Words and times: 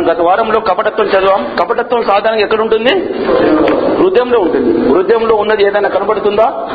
మనం 0.00 0.12
గత 0.12 0.20
వారంలో 0.20 0.60
కపటత్వం 0.60 1.06
చదివాం. 1.06 1.56
కపటత్వం 1.60 2.02
సాధారణంగా 2.02 2.42
ఎక్కడ 2.42 2.60
ఉంటుంది 2.60 2.94
హృదయంలో 3.96 4.40
ఉంటుంది. 4.40 4.88
హృదయంలో 4.88 5.36
ఉన్నది 5.36 5.66
ఏదైనా 5.66 5.88
కనబడుతుందా? 5.88 6.68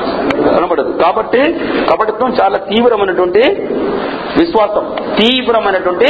కనబడదు. 0.58 0.92
కాబట్టి 0.92 1.54
కపటత్వం 1.92 2.36
చాలా 2.44 2.58
తీవ్రమైనటువంటి 2.58 3.40
విశ్వాసం. 4.40 4.96
తీవ్రమైనటువంటి 5.20 6.06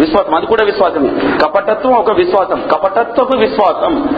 విశ్వాసం. 0.00 0.34
అది 0.34 0.46
కూడా 0.46 0.64
విశ్వాసమే. 0.64 1.38
కపటత్వం 1.44 1.92
ఒక 1.92 2.10
విశ్వాసం. 2.12 2.62
కపటత్వపు 2.72 3.36
విశ్వాసం. 3.36 4.08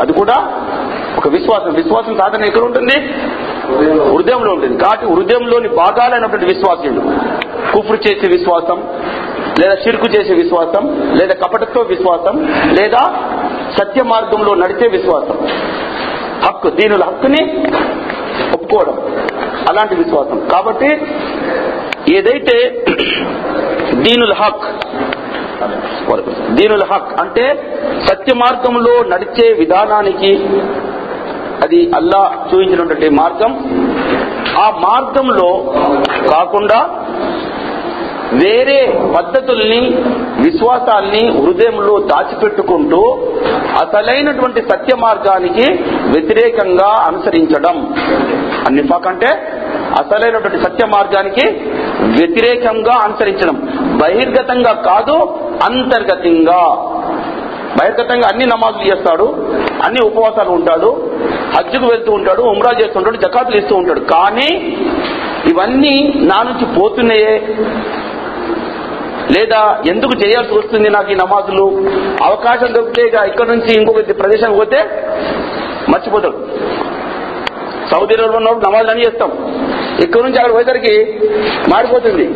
అది 0.00 0.12
కూడా 0.12 0.66
ఒక 1.16 1.28
విశ్వాసం. 1.28 1.74
విశ్వాసం 1.74 2.18
సాధన 2.18 2.44
ఎక్కడ 2.44 2.62
ఉంటుంది 2.62 2.98
హృదయంలో 4.12 4.52
ఉంటుంది. 4.52 4.84
కాబట్టి 4.84 5.06
హృదయంలోని 5.06 5.68
భాగాలైనటువంటి 5.68 6.46
విశ్వాసులు. 6.46 7.00
కుఫ్రు 7.72 7.96
చేసే 7.96 8.32
విశ్వాసం. 8.32 8.97
లేదా 9.58 9.74
చిరుకు 9.74 10.06
చేసే 10.06 10.34
విశ్వాసం 10.34 10.84
లేదా 11.20 11.34
కపటతో 11.34 11.80
విశ్వాసం 11.80 12.46
లేదా 12.80 13.02
సత్య 13.78 14.02
మార్గంలో 14.02 14.54
నడిచే 14.54 14.88
విశ్వాసం. 14.88 15.48
హక్కు 16.44 16.68
దీనుల 16.70 17.04
హక్కుని 17.04 17.42
ఒప్పుకోవడం. 18.52 18.96
అలాంటి 19.68 19.94
విశ్వాసం. 19.94 20.48
కాబట్టి 20.52 20.90
ఏదైతే 22.16 22.84
దీనుల 23.92 24.32
హక్ 24.32 24.64
దీనుల 26.50 26.84
హక్ 26.92 27.20
అంటే 27.20 27.76
సత్య 28.08 28.34
మార్గంలో 28.34 29.02
నడిచే 29.02 29.52
విధానానికి 29.52 30.32
అది 31.62 31.90
అల్లా 31.94 32.46
చూపించినటువంటి 32.46 33.08
మార్గం. 33.08 33.52
ఆ 34.58 34.70
మార్గంలో 34.70 35.74
కాకుండా 36.32 37.04
వేరే 38.32 38.98
పద్ధతుల్ని 39.16 39.80
విశ్వాసాల్ని 40.44 41.28
హృదయంలో 41.28 41.98
దాచిపెట్టుకుంటూ 41.98 43.18
అసలైనటువంటి 43.80 44.62
సత్య 44.62 44.96
మార్గానికి 44.96 45.72
వ్యతిరేకంగా 46.10 47.04
అనుసరించడం. 47.06 47.94
అన్నిఫాక్ 48.66 49.06
అంటే 49.06 49.26
అసలైనటువంటి 49.98 50.64
సత్య 50.64 50.86
మార్గానికి 50.86 51.46
వ్యతిరేకంగా 52.02 52.92
అనుసరించడం. 53.04 53.54
బహిర్గతంగా 54.02 54.72
కాదు 54.72 55.12
అంతర్గతంగా. 55.64 56.62
బహిర్గతంగా 57.80 58.28
అన్ని 58.28 58.46
నమాజులు 58.46 58.92
చేస్తాడు 58.92 59.24
అన్ని 59.84 60.06
ఉపవాసాలు 60.06 60.50
ఉంటాడు 60.50 61.10
హజ్జుకు 61.56 61.86
వెళ్తూ 61.86 62.12
ఉంటాడు 62.12 62.42
ఉమ్రా 62.42 62.72
చేస్తుంటాడు 62.80 63.16
జకాతులు 63.16 63.56
ఇస్తూ 63.56 63.76
ఉంటాడు. 63.76 64.00
కానీ 64.00 64.76
ఇవన్నీ 65.50 66.12
నా 66.16 66.42
నుంచి 66.42 66.80
పోతున్నాయే. 66.80 67.56
లేదా 69.36 69.60
ఎందుకు 69.92 70.14
చేయాల్సి 70.22 70.52
వస్తుంది 70.58 70.88
నాకు 70.96 71.10
ఈ 71.12 71.16
నమాజులు? 71.22 71.64
అవకాశం 72.28 72.68
దొరికితే 72.76 73.02
ఇక్కడ 73.30 73.46
నుంచి 73.54 73.70
ఇంకొక 73.78 74.02
ప్రదేశానికి 74.20 74.58
పోతే 74.60 74.80
మర్చిపోతాడు 75.92 76.38
సౌదీ 77.90 78.14
అరేబియాలో 78.14 78.38
ఉన్నప్పుడు 78.38 78.64
నమాజులు 78.68 78.90
అని 78.90 79.04
చేస్తాం. 79.06 79.30
ఇక్కడ 80.04 80.20
నుంచి 80.24 80.38
అక్కడ 80.40 80.52
పోయేసరికి 80.56 80.94
మారిపోతుంది. 81.72 82.26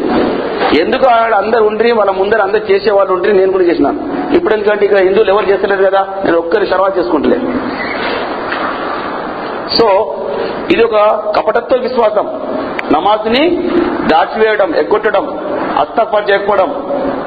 ఎందుకు 0.82 1.04
ఆడ 1.14 1.32
అందరు 1.42 1.64
ఉండ్రి 1.70 1.90
వాళ్ళ 1.98 2.12
ముందర 2.20 2.40
అందరు 2.46 2.64
చేసే 2.72 2.90
వాళ్ళు 2.98 3.12
ఉండ్రి 3.16 3.32
నేను 3.38 3.52
కూడా 3.54 3.64
చేసినాను. 3.70 4.00
ఇప్పుడు 4.36 4.54
ఎందుకంటే 4.54 4.84
ఇక్కడ 4.86 5.00
హిందువులు 5.06 5.30
ఎవరు 5.34 5.50
చేస్తలేరు 5.50 5.84
కదా 5.88 6.02
నేను 6.24 6.38
ఒక్కరి 6.42 6.66
తర్వాత 6.74 6.92
చేసుకుంటలే. 6.98 7.38
సో 9.76 9.86
ఇది 10.74 10.82
ఒక 10.88 10.98
కపటత్వ 11.36 11.78
విశ్వాసం. 11.86 12.26
నమాజ్ని 12.94 13.50
దాచివేయడం 14.06 14.74
ఎగ్గొట్టడం 14.74 15.26
అస్తఫర్ 15.78 16.30
చేయకపోవడం 16.30 16.70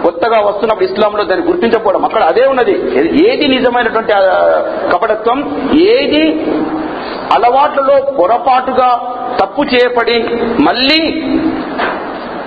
కొత్తగా 0.03 0.39
వస్తున్నప్పుడు 0.39 0.85
ఇస్లాంలో 0.85 1.23
దాన్ని 1.23 1.47
గుర్తించకపోవడం 1.47 2.05
అక్కడ 2.05 2.23
అదే 2.23 2.45
ఉన్నది. 2.45 2.71
ఏది 3.27 3.47
నిజమైనటువంటి 3.47 4.13
కపటత్వం? 4.93 5.69
ఏది 5.73 6.45
అలవాట్లలో 7.35 8.11
పొరపాటుగా 8.11 8.89
తప్పు 9.41 9.63
చేయబడి 9.63 10.19
మళ్ళీ 10.61 11.21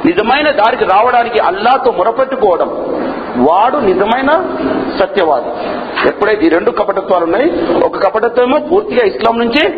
నిజమైన 0.06 0.50
దారికి 0.50 0.84
రావడానికి 0.84 1.38
అల్లాతో 1.38 1.92
మొరపెట్టుకోవడం. 1.92 2.68
వాడు 3.36 3.76
నిజమైన 3.76 4.30
సత్యవాది. 5.00 5.50
ఎప్పుడైతే 6.08 6.46
ఈ 6.46 6.48
రెండు 6.48 6.70
కపటత్వాలు 6.70 7.24
ఉన్నాయి 7.24 7.52
ఒక 7.86 7.96
కపటత్వం 8.06 8.68
పూర్తిగా 8.72 9.06
ఇస్లాం 9.06 9.38
నుంచి 9.38 9.68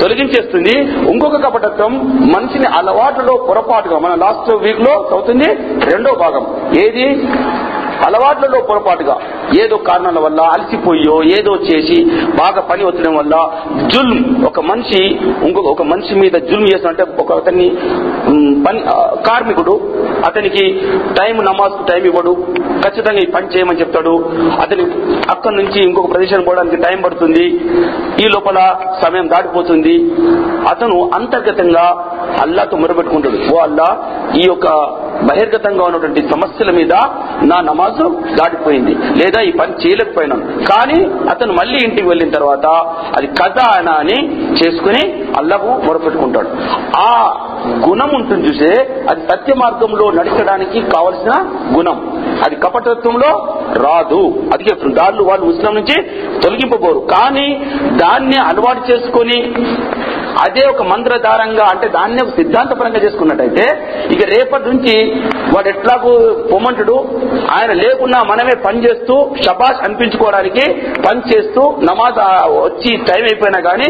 తొలగించేస్తుంది 0.00 0.78
ఇంకొక 1.10 1.44
కపటత్వం 1.44 1.92
మనిషిని 2.36 2.66
అలవాట్లలో 2.66 3.46
పొరపాటుగా 3.48 3.98
మన 3.98 4.14
లాస్ట్ 4.14 4.56
వీక్లో 4.56 5.08
అవుతుంది 5.12 5.44
రెండో 5.94 6.14
భాగం. 6.14 6.46
ఏది? 6.78 7.28
అలవాట్లలో 8.06 8.60
పొరపాటుగా 8.70 9.16
ఏదో 9.62 9.76
కారణాల 9.88 10.18
వల్ల 10.18 10.40
అలసిపోయో 10.54 11.16
ఏదో 11.38 11.52
చేసి 11.68 11.98
బాగా 12.36 12.60
పని 12.60 12.84
వచ్చడం 12.84 13.14
వల్ల 13.16 13.34
జుల్మ్ 13.86 14.22
ఒక 14.44 14.60
మనిషి 14.60 15.02
ఇంకొక 15.48 15.66
ఒక 15.66 15.82
మనిషి 15.82 16.14
మీద 16.14 16.36
జుల్మ్ 16.50 16.68
చేసినట్టే 16.72 17.06
ఒక 17.18 17.32
అతన్ని 17.32 17.68
పని 18.66 18.80
కార్మికుడు 19.28 19.74
అతనికి 20.26 20.64
టైం 21.18 21.36
నమాజ్ 21.48 21.76
టైం 21.90 22.04
ఇవ్వడు 22.04 22.32
ఖచ్చితంగా 22.82 23.20
ఈ 23.22 23.28
పని 23.30 23.46
చేయమని 23.46 23.80
చెప్తాడు 23.80 24.14
అతని 24.62 24.84
అక్కడి 25.30 25.56
నుంచి 25.56 25.78
ఇంకొక 25.80 26.10
ప్రదేశానికి 26.12 26.48
పోవడానికి 26.48 26.76
టైం 26.76 26.98
పడుతుంది 27.02 27.44
ఈ 28.24 28.28
లోపల 28.28 28.58
సమయం 29.02 29.26
దాటిపోతుంది. 29.28 29.94
అతను 30.70 30.96
అంతర్గతంగా 31.14 31.84
అల్లాతో 32.40 32.76
మొరబెట్టుకుంటాడు 32.76 33.54
ఓ 33.54 33.58
అల్లా 33.58 33.88
ఈ 34.36 34.42
యొక్క 34.46 34.68
బహిర్గతంగా 35.22 35.84
ఉన్నటువంటి 35.84 36.28
సమస్యల 36.28 36.70
మీద 36.70 36.92
నా 37.42 37.60
నమాజు 37.60 38.20
దాటిపోయింది. 38.34 38.94
లేదా 38.94 39.40
ఈ 39.40 39.52
పని 39.52 39.72
చేయలేకపోయినాను 39.72 40.64
కానీ 40.64 41.04
అతను 41.30 41.52
మళ్ళీ 41.52 41.78
ఇంటికి 41.84 42.08
వెళ్ళిన 42.08 42.30
తర్వాత 42.30 42.66
అది 43.18 43.26
కథ 43.26 43.58
అనా 43.58 43.92
అని 43.92 44.46
చేసుకుని 44.52 45.24
అల్లకు 45.38 45.66
మొరపెట్టుకుంటాడు. 45.66 46.48
ఆ 46.96 47.34
గుణం 47.88 48.10
ఉంటుంది 48.14 48.48
చూసే 48.48 49.04
అది 49.10 49.20
సత్య 49.28 49.54
మార్గంలో 49.56 50.10
నడిచడానికి 50.10 50.80
కావలసిన 50.80 51.30
గుణం. 51.76 52.22
అది 52.44 52.56
కపటత్వంలో 52.56 53.58
రాదు. 53.74 54.42
అది 54.54 54.64
చెప్తుంది 54.64 54.94
దాన్ని 54.94 55.22
వాళ్ళు 55.22 55.46
ముస్లిం 55.46 55.74
నుంచి 55.74 56.02
తొలగింపబోరు. 56.40 56.98
కానీ 56.98 57.66
దాన్ని 57.92 58.38
అలవాటు 58.38 58.92
చేసుకొని 58.92 59.54
అదే 60.40 60.62
ఒక 60.66 60.82
మంత్రధారంగా 60.82 61.64
అంటే 61.64 61.88
దాన్ని 61.88 62.22
ఒక 62.22 62.30
సిద్ధాంతపరంగా 62.30 63.00
చేసుకున్నట్టయితే 63.04 63.64
ఇక 64.14 64.22
రేపటి 64.24 64.68
నుంచి 64.70 64.94
వాడు 65.54 65.68
ఎట్లాగూ 65.68 66.12
పొమ్మంటుడు 66.52 66.96
ఆయన 67.52 67.72
లేకున్నా 67.72 68.22
మనమే 68.22 68.54
పని 68.66 68.84
చేస్తూ 68.84 69.34
షబాష్ 69.46 69.82
అనిపించుకోవడానికి 69.82 70.64
పని 71.08 71.22
చేస్తూ 71.30 71.62
నమాజ్ 71.90 72.18
వచ్చి 72.50 72.96
టైం 72.96 73.22
అయిపోయినా 73.22 73.60
కానీ 73.70 73.88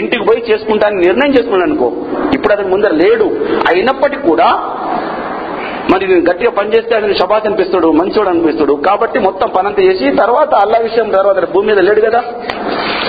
ఇంటికి 0.00 0.24
పోయి 0.24 0.50
చేసుకుంటానని 0.50 1.06
నిర్ణయం 1.06 1.32
చేసుకున్నాను 1.32 1.72
అనుకో 1.72 1.88
ఇప్పుడు 2.34 2.52
అతని 2.52 2.68
ముందర 2.68 2.92
లేడు. 2.92 3.26
అయినప్పటికీ 3.70 4.28
కూడా 4.28 4.48
మరి 5.92 6.06
నేను 6.06 6.30
గట్టిగా 6.30 6.50
పనిచేస్తే 6.50 6.96
అతను 6.96 7.14
షబాష్ 7.14 7.46
అనిపిస్తాడు 7.46 7.92
మంచోడు 7.92 8.28
అనిపిస్తాడు. 8.28 8.74
కాబట్టి 8.74 9.18
మొత్తం 9.18 9.48
పనంత 9.48 9.80
చేసి 9.80 10.16
తర్వాత 10.16 10.54
అల్లా 10.54 10.78
విషయం 10.78 11.10
తర్వాత 11.10 11.50
భూమి 11.52 11.66
మీద 11.66 11.78
లేడు 11.78 12.00
కదా. 12.00 12.20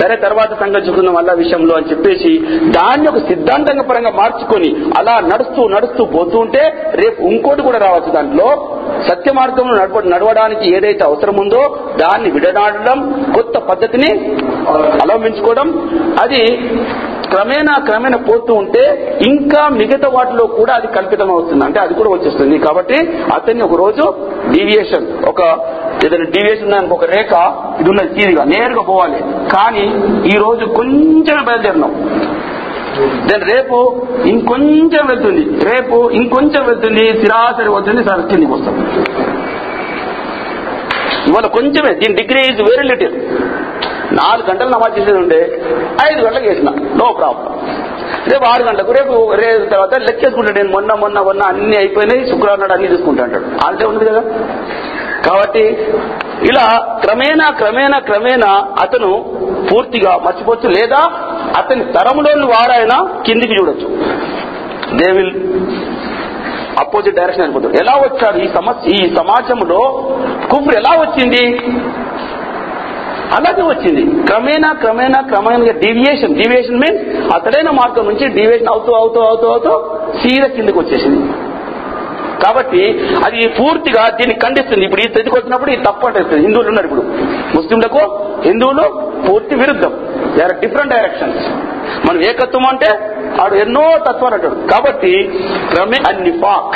సరే 0.02 0.16
తర్వాత 0.16 0.60
సంగతి 0.60 0.86
చూసుకుందాం 0.88 1.16
అల్లా 1.16 1.32
విషయంలో 1.32 1.74
అని 1.74 1.90
చెప్పేసి 1.90 2.30
దాన్ని 2.70 3.08
ఒక 3.08 3.18
సిద్ధాంతంగా 3.18 3.82
పరంగా 3.82 4.10
మార్చుకొని 4.10 4.70
అలా 4.98 5.14
నడుస్తూ 5.20 5.68
నడుస్తూ 5.68 6.04
పోతూ 6.04 6.38
ఉంటే 6.38 6.62
రేపు 6.94 7.22
ఇంకోటి 7.22 7.62
కూడా 7.62 7.78
రావచ్చు 7.78 8.12
దాంట్లో. 8.12 8.48
సత్య 9.08 9.32
మార్గంలో 9.32 9.74
నడవ 9.74 10.00
నడవడానికి 10.06 10.76
ఏదైతే 10.76 11.04
అవసరం 11.04 11.36
ఉందో 11.40 11.62
దాన్ని 12.00 12.30
విడనాడడం 12.30 12.98
కొత్త 13.34 13.58
పద్ధతిని 13.58 14.10
అవలంబించుకోవడం. 15.02 15.68
అది 16.22 16.42
క్రమేణా 17.32 17.74
క్రమేణా 17.88 18.18
పోతూ 18.30 18.52
ఉంటే 18.54 18.82
ఇంకా 19.28 19.62
మిగతా 19.78 20.08
వాటిలో 20.16 20.44
కూడా 20.58 20.72
అది 20.78 20.88
కల్పితం 20.96 21.30
అవుతుంది 21.36 21.64
అంటే 21.64 21.78
అది 21.80 21.94
కూడా 22.00 22.10
వచ్చేస్తుంది. 22.10 22.58
కాబట్టి 22.66 22.98
అతన్ని 23.34 23.64
ఒక 23.68 23.76
రోజు 23.84 24.04
డీవియేషన్ 24.54 25.06
ఒక 25.30 25.40
ఏదైనా 26.06 26.26
డీవియేషన్ 26.36 26.72
దానికి 26.74 26.94
ఒక 26.98 27.04
రేఖ 27.14 27.32
ఇది 27.80 27.90
ఉన్నది 27.90 28.10
తీరిగా 28.18 28.44
నేరుగా 28.54 28.82
పోవాలి. 28.90 29.20
కానీ 29.54 29.84
ఈ 30.34 30.36
రోజు 30.44 30.64
కొంచెం 30.78 31.38
బయలుదేరినాం. 31.48 31.94
దాని 33.28 33.44
రేపు 33.54 33.76
ఇంకొంచెం 34.32 35.04
వెళ్తుంది. 35.10 35.44
రేపు 35.68 35.96
ఇంకొంచెం 36.20 36.62
వెళ్తుంది. 36.66 37.04
సిరాసరి 37.20 37.70
వస్తుంది 37.76 38.02
సార్ 38.08 38.22
కిందికి 38.30 38.52
వస్తాం. 38.52 38.76
ఇవాళ 41.28 41.46
కొంచెమే. 41.56 41.92
దీని 42.00 42.14
డిగ్రీ 42.20 42.40
ఈజ్ 42.50 42.60
వెరీ 42.70 42.84
లిటిల్ 42.92 43.16
నాలుగు 44.12 44.50
గంటలు 44.50 44.68
నమాజ్ 44.68 44.98
చేసేది 44.98 45.18
ఉండే 45.18 45.62
ఐదు 46.12 46.20
గంటలకు 46.20 46.44
చేసిన. 46.44 46.70
నో 46.70 47.12
ప్రాబ్లం 47.12 47.76
రేపు 48.32 48.44
ఆరు 48.44 48.62
గంటలకు 48.62 48.92
రేపు 48.92 49.32
రేపు 49.32 49.64
తర్వాత 49.64 49.94
లెక్కేసుకుంటాడు. 49.94 50.58
నేను 50.58 50.72
మొన్న 50.72 50.94
మొన్న 50.94 51.20
మొన్న 51.20 51.42
అన్ని 51.42 51.76
అయిపోయినాయి. 51.76 52.30
శుక్రవారం 52.30 52.60
నాడు 52.60 52.72
అన్ని 52.72 52.88
తీసుకుంటా 52.88 53.24
అంటాడు. 53.24 53.86
ఉంది 53.86 54.04
కదా? 54.04 54.20
కాబట్టి 55.26 55.68
ఇలా 56.42 56.98
క్రమేణా 57.04 57.50
క్రమేణా 57.50 57.98
క్రమేణా 57.98 58.68
అతను 58.80 59.38
పూర్తిగా 59.72 60.16
మర్చిపోవచ్చు 60.16 60.68
లేదా 60.68 61.10
అతని 61.56 61.84
తరములోని 61.84 62.46
వారైనా 62.46 63.22
కిందికి 63.26 63.52
చూడొచ్చు. 63.52 63.86
దే 64.96 65.12
విల్ 65.12 65.32
అపోజిట్ 66.80 67.16
డైరెక్షన్ 67.16 67.44
వెళ్ళిపోతారు 67.44 67.82
ఎలా 67.82 68.00
వచ్చారు 68.00 68.38
ఈ 68.38 68.48
సమస్య 68.54 68.90
ఈ 68.90 69.14
సమాజంలో? 69.14 69.78
కుఫ్రు 70.50 70.78
ఎలా 70.78 70.90
వచ్చింది? 70.90 71.66
అలాగే 73.36 73.62
వచ్చింది. 73.70 74.02
క్రమేణా 74.28 74.70
క్రమేణా 74.82 75.20
క్రమేణా 75.30 75.72
డీవియేషన్ 75.84 76.34
డీవియేషన్ 76.40 76.80
మీన్స్ 76.82 77.02
అతడైన 77.36 77.70
మార్గం 77.80 78.04
నుంచి 78.10 78.26
డీవియేషన్ 78.38 78.70
అవుతూ 78.74 78.92
అవుతూ 79.00 79.20
అవుతూ 79.30 79.46
అవుతూ 79.52 79.72
సీర 80.20 80.46
కిందకు 80.56 80.78
వచ్చేసింది. 80.82 81.22
కాబట్టి 82.44 82.82
అది 83.26 83.40
పూర్తిగా 83.58 84.02
దీన్ని 84.18 84.34
ఖండిస్తుంది. 84.44 84.84
ఇప్పుడు 84.86 85.02
ఈ 85.04 85.08
స్థితికి 85.10 85.36
వచ్చినప్పుడు 85.38 85.70
ఇది 85.74 85.82
తప్పు 85.88 86.06
అంటే 86.08 86.20
హిందువులు 86.44 86.68
ఉన్నారు 86.72 86.86
ఇప్పుడు. 86.88 87.04
ముస్లింలకు 87.56 88.02
హిందువులు 88.46 88.84
పూర్తి 89.26 89.54
విరుద్ధం. 89.60 89.92
దే 90.36 90.42
ఆర్ 90.46 90.54
డిఫరెంట్ 90.64 90.92
డైరెక్షన్స్ 90.94 91.44
మనం 92.06 92.20
ఏకత్వం 92.30 92.64
అంటే 92.72 92.90
ఆడు 93.42 93.54
ఎన్నో 93.64 93.84
తత్వాలు 94.06 94.34
అంటాడు. 94.38 94.56
కాబట్టి 94.72 95.12
క్రమే 95.72 95.98
అన్ని 96.10 96.32
ఫాక్ 96.42 96.74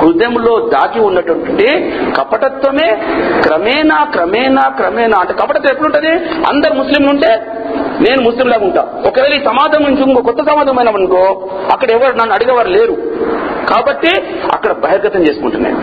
హృదయంలో 0.00 0.70
దాగి 0.72 1.00
ఉన్నటువంటి 1.00 1.66
కపటత్వమే 2.18 2.88
క్రమేణా 3.42 4.04
క్రమేణా 4.04 4.68
క్రమేణా. 4.68 5.16
అంటే 5.20 5.32
కపటత్వం 5.32 5.70
ఎప్పుడుంటది 5.70 6.10
అందరు 6.50 6.74
ముస్లింలు 6.74 7.10
ఉంటే 7.10 7.40
నేను 8.00 8.22
ముస్లింలాగా 8.22 8.64
ఉంటా. 8.64 8.86
ఒకవేళ 9.06 9.34
ఈ 9.34 9.44
సమాజం 9.44 9.82
నుంచి 9.82 10.02
ఇంకో 10.02 10.22
కొత్త 10.22 10.40
సమాజం 10.50 10.78
అనుకో 10.78 11.50
అక్కడ 11.72 11.90
ఎవరు 11.90 12.16
నన్ను 12.16 12.34
అడిగేవారు 12.34 12.68
లేరు. 12.68 12.96
కాబట్టి 13.68 14.10
అక్కడ 14.52 14.72
బహిర్గతం 14.72 15.20
చేసుకుంటున్నాను 15.20 15.82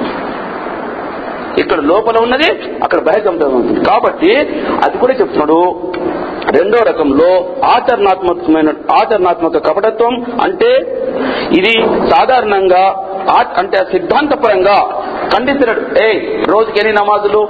ఇక్కడ 1.59 1.79
లోపల 1.79 2.17
ఉన్నది 2.21 2.51
అక్కడ 2.83 2.99
బహిర్గతం 2.99 3.55
ఉంటుంది 3.55 3.85
కాబట్టి 3.85 4.37
అది 4.85 4.97
కూడా 4.97 5.13
చెప్తున్నాడు. 5.13 5.77
రెండో 6.59 6.77
రకంలో 6.77 7.45
ఆచరణాత్మకమైన 7.63 8.69
ఆచరణాత్మక 8.91 9.57
కపటత్వం 9.67 10.25
అంటే 10.41 10.71
ఇది 11.51 11.73
సాధారణంగా 12.09 12.83
అంటే 13.31 13.77
సిద్ధాంతపరంగా 13.77 15.03
ఖండిస్తున్నాడు 15.35 16.03
ఏ 16.03 16.41
రోజుకి 16.49 16.79
ఎన్ని 16.79 16.93
నమాజులు? 16.93 17.47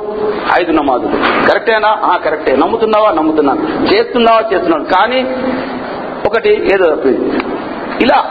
ఐదు 0.62 0.72
నమాజులు. 0.72 1.12
కరెక్టేనా? 1.50 1.98
ఆ 2.04 2.18
కరెక్టే. 2.18 2.56
నమ్ముతున్నావా? 2.56 3.12
నమ్ముతున్నాను. 3.12 3.96
చేస్తున్నావా? 3.96 4.40
చేస్తున్నాను. 4.54 4.84
కానీ 4.84 5.36
ఒకటి 6.26 6.70
ఏదో 6.74 6.98
ఇలా 8.02 8.26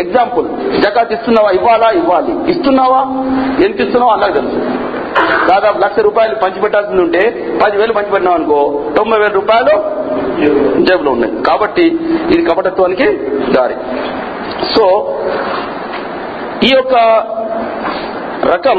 ఎగ్జాంపుల్ 0.00 0.80
జకాత్ 0.80 1.12
ఇస్తున్నావా? 1.12 1.50
ఇవ్వాలా? 1.50 1.90
ఇవ్వాలి. 1.90 2.50
ఇస్తున్నావా? 2.50 3.00
ఎంత 3.64 3.80
ఇస్తున్నావా 3.80 4.12
అలా 4.12 4.26
తెలుసు. 4.26 4.58
దాదాపు 5.50 5.78
లక్ష 5.78 5.98
రూపాయలు 5.98 6.34
పంచిపెట్టాల్సింది 6.34 7.02
ఉంటే 7.02 7.20
పదివేలు 7.64 7.92
పంచిపెట్టినావు 7.92 8.36
అనుకో 8.36 8.84
తొంభై 8.96 9.18
వేల 9.18 9.28
రూపాయలు 9.28 9.82
జేబులో 10.84 11.12
ఉన్నాయి. 11.12 11.42
కాబట్టి 11.42 11.86
ఇది 12.36 12.50
కపటత్వానికి 12.50 13.04
దారి. 13.52 13.74
సో 14.74 15.14
ఈ 16.66 16.70
యొక్క 16.76 16.94
రకం 18.52 18.78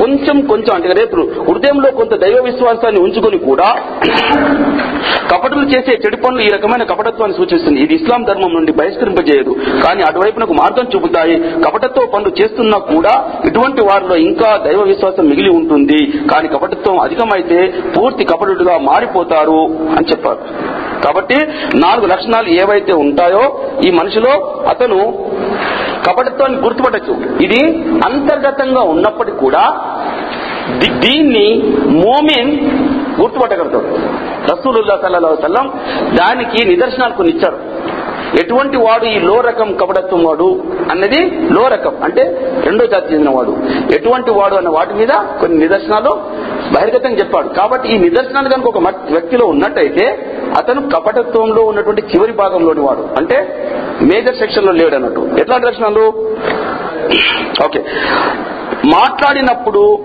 కొంచెం 0.00 0.36
కొంచెం 0.50 0.72
అంటే 0.74 0.94
రేపు 0.98 1.16
హృదయంలో 1.46 1.88
కొంత 1.98 2.14
దైవ 2.22 2.38
విశ్వాసాన్ని 2.46 3.00
ఉంచుకొని 3.04 3.38
కూడా 3.46 3.68
కపటులు 5.30 5.64
చేసే 5.72 5.92
చెడు 6.02 6.18
పనులు 6.22 6.42
ఈ 6.46 6.48
రకమైన 6.54 6.84
కపటత్వాన్ని 6.90 7.36
సూచిస్తుంది. 7.38 7.78
ఇది 7.84 7.94
ఇస్లాం 7.98 8.22
ధర్మం 8.28 8.52
నుండి 8.56 8.72
బహిష్కరింపజేయదు. 8.78 9.52
కానీ 9.84 10.02
అటువైపునకు 10.08 10.54
మార్గం 10.60 10.86
చూపుతాయి. 10.94 11.36
కపటత్వ 11.64 12.04
పనులు 12.14 12.32
చేస్తున్నా 12.40 12.78
కూడా 12.92 13.14
ఇటువంటి 13.48 13.82
వారిలో 13.88 14.16
ఇంకా 14.28 14.50
దైవ 14.66 14.82
విశ్వాసం 14.92 15.26
మిగిలి 15.30 15.50
ఉంటుంది. 15.58 16.00
కానీ 16.32 16.48
కపటత్వం 16.54 16.98
అధికమైతే 17.06 17.60
పూర్తి 17.96 18.24
కపటుడుగా 18.32 18.76
మారిపోతారు 18.90 19.60
అని 19.96 20.08
చెప్పారు. 20.12 20.40
కాబట్టి 21.06 21.38
నాలుగు 21.84 22.06
లక్షణాలు 22.14 22.48
ఏవైతే 22.62 22.92
ఉంటాయో 23.06 23.44
ఈ 23.86 23.90
మనిషిలో 24.00 24.34
అతను 24.74 25.00
కపటత్వాన్ని 26.08 26.58
గుర్తుపట్టచ్చు. 26.58 27.14
ఇది 27.44 27.60
అంతర్గతంగా 28.08 28.82
ఉన్నప్పటికీ 28.94 29.36
కూడా 29.36 29.62
దీన్ని 31.04 31.46
మోమిన్ 32.02 32.52
గుర్తుపట్టగలుగుతాడు. 33.20 33.88
రసూలుల్లా 34.50 34.96
సల్లా 35.02 35.30
సల్లం 35.42 35.66
దానికి 36.18 36.58
నిదర్శనాలు 36.68 37.12
కొన్ని 37.12 37.32
ఇచ్చారు 37.34 37.58
ఎటువంటి 38.34 38.76
వాడు 38.76 39.04
ఈ 39.04 39.18
లో 39.18 39.40
రకం 39.40 39.76
కపటత్వం 39.76 40.24
వాడు 40.24 40.62
అన్నది 40.90 41.30
లో 41.50 41.68
రకం 41.68 41.96
అంటే 42.04 42.52
రెండో 42.64 42.86
జాతి 42.86 43.14
చెందిన 43.14 43.30
వాడు. 43.30 43.56
ఎటువంటి 43.94 44.30
వాడు 44.30 44.54
అన్న 44.54 44.68
వాటి 44.68 44.94
మీద 44.94 45.08
కొన్ని 45.40 45.58
నిదర్శనాలు 45.58 46.10
బహిర్గతంగా 46.74 47.16
చెప్పాడు. 47.16 47.48
కాబట్టి 47.48 47.88
ఈ 47.88 47.98
నిదర్శనాలు 47.98 48.48
కనుక 48.48 48.66
ఒక 48.66 48.78
వ్యక్తిలో 49.10 49.46
ఉన్నట్టయితే 49.46 50.34
అతను 50.58 50.88
కపటత్వంలో 50.88 51.62
ఉన్నటువంటి 51.62 52.02
చివరి 52.02 52.32
భాగంలోని 52.32 52.80
వాడు. 52.80 53.08
అంటే 53.18 53.36
మేజర్ 54.02 54.36
సెక్షన్లో 54.36 54.72
లేడు 54.72 54.94
అన్నట్టు. 54.94 55.30
ఎట్లాంటి 55.38 55.66
లక్షణాలు? 55.66 56.12
ఓకే. 57.64 57.84
మాట్లాడినప్పుడు 58.84 59.98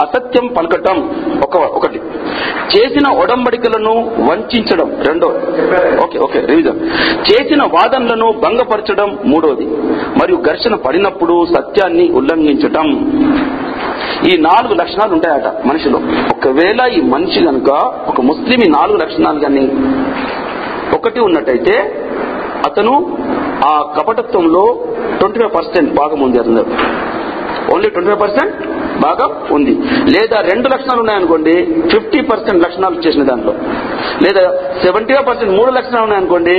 అసత్యం 0.00 0.46
పలకటం 0.46 1.10
ఒక 1.42 1.56
ఒక 1.56 1.86
చేసిన 2.76 3.08
ఒడంబడికలను 3.08 3.92
వంచడం 4.30 5.02
రెండో 5.08 5.28
ఓకే 6.04 6.18
ఓకే 6.18 6.40
రివిజన్. 6.40 6.80
చేసిన 7.32 7.62
వాదనలను 7.62 8.32
భంగపరచడం 8.32 9.18
మూడోది. 9.24 9.66
మరియు 10.20 10.36
ఘర్షణ 10.36 10.74
పడినప్పుడు 10.74 11.46
సత్యాన్ని 11.54 12.10
ఉల్లంఘించటం. 12.10 12.86
ఈ 14.32 14.36
నాలుగు 14.36 14.74
లక్షణాలు 14.74 15.12
ఉంటాయట 15.12 15.66
మనిషిలో. 15.66 15.98
ఒకవేళ 16.32 16.92
ఈ 16.92 17.00
మనిషి 17.00 17.44
కనుక 17.44 17.70
ఒక 18.08 18.20
ముస్లిం 18.20 18.58
ఈ 18.66 18.68
నాలుగు 18.68 18.96
లక్షణాలు 18.96 19.38
కానీ 19.38 19.72
ఒకటి 20.94 21.20
ఉన్నట్టయితే 21.20 22.04
అతను 22.66 23.18
ఆ 23.66 23.94
కపటత్వంలో 23.98 24.84
ట్వంటీ 25.18 25.38
ఫైవ్ 25.38 25.54
పర్సెంట్ 25.54 25.94
భాగం 25.94 26.20
ఉంది 26.20 26.38
అతను. 26.38 26.64
Only 27.74 27.90
twenty 27.90 28.10
five 28.10 28.20
percent? 28.20 28.81
భాగం 29.06 29.30
ఉంది. 29.56 29.72
లేదా 30.14 30.36
రెండు 30.52 30.68
లక్షణాలు 30.74 31.00
ఉన్నాయనుకోండి 31.04 31.54
ఫిఫ్టీ 31.92 32.20
పర్సెంట్ 32.30 32.62
లక్షణాలు 32.64 32.94
వచ్చేసిన 32.96 33.22
దాంట్లో. 33.22 33.54
లేదా 34.24 34.42
సెవెంటీ 34.84 35.14
పర్సెంట్ 35.28 35.52
మూడు 35.58 35.70
లక్షణాలు 35.70 36.04
ఉన్నాయనుకోండి 36.04 36.58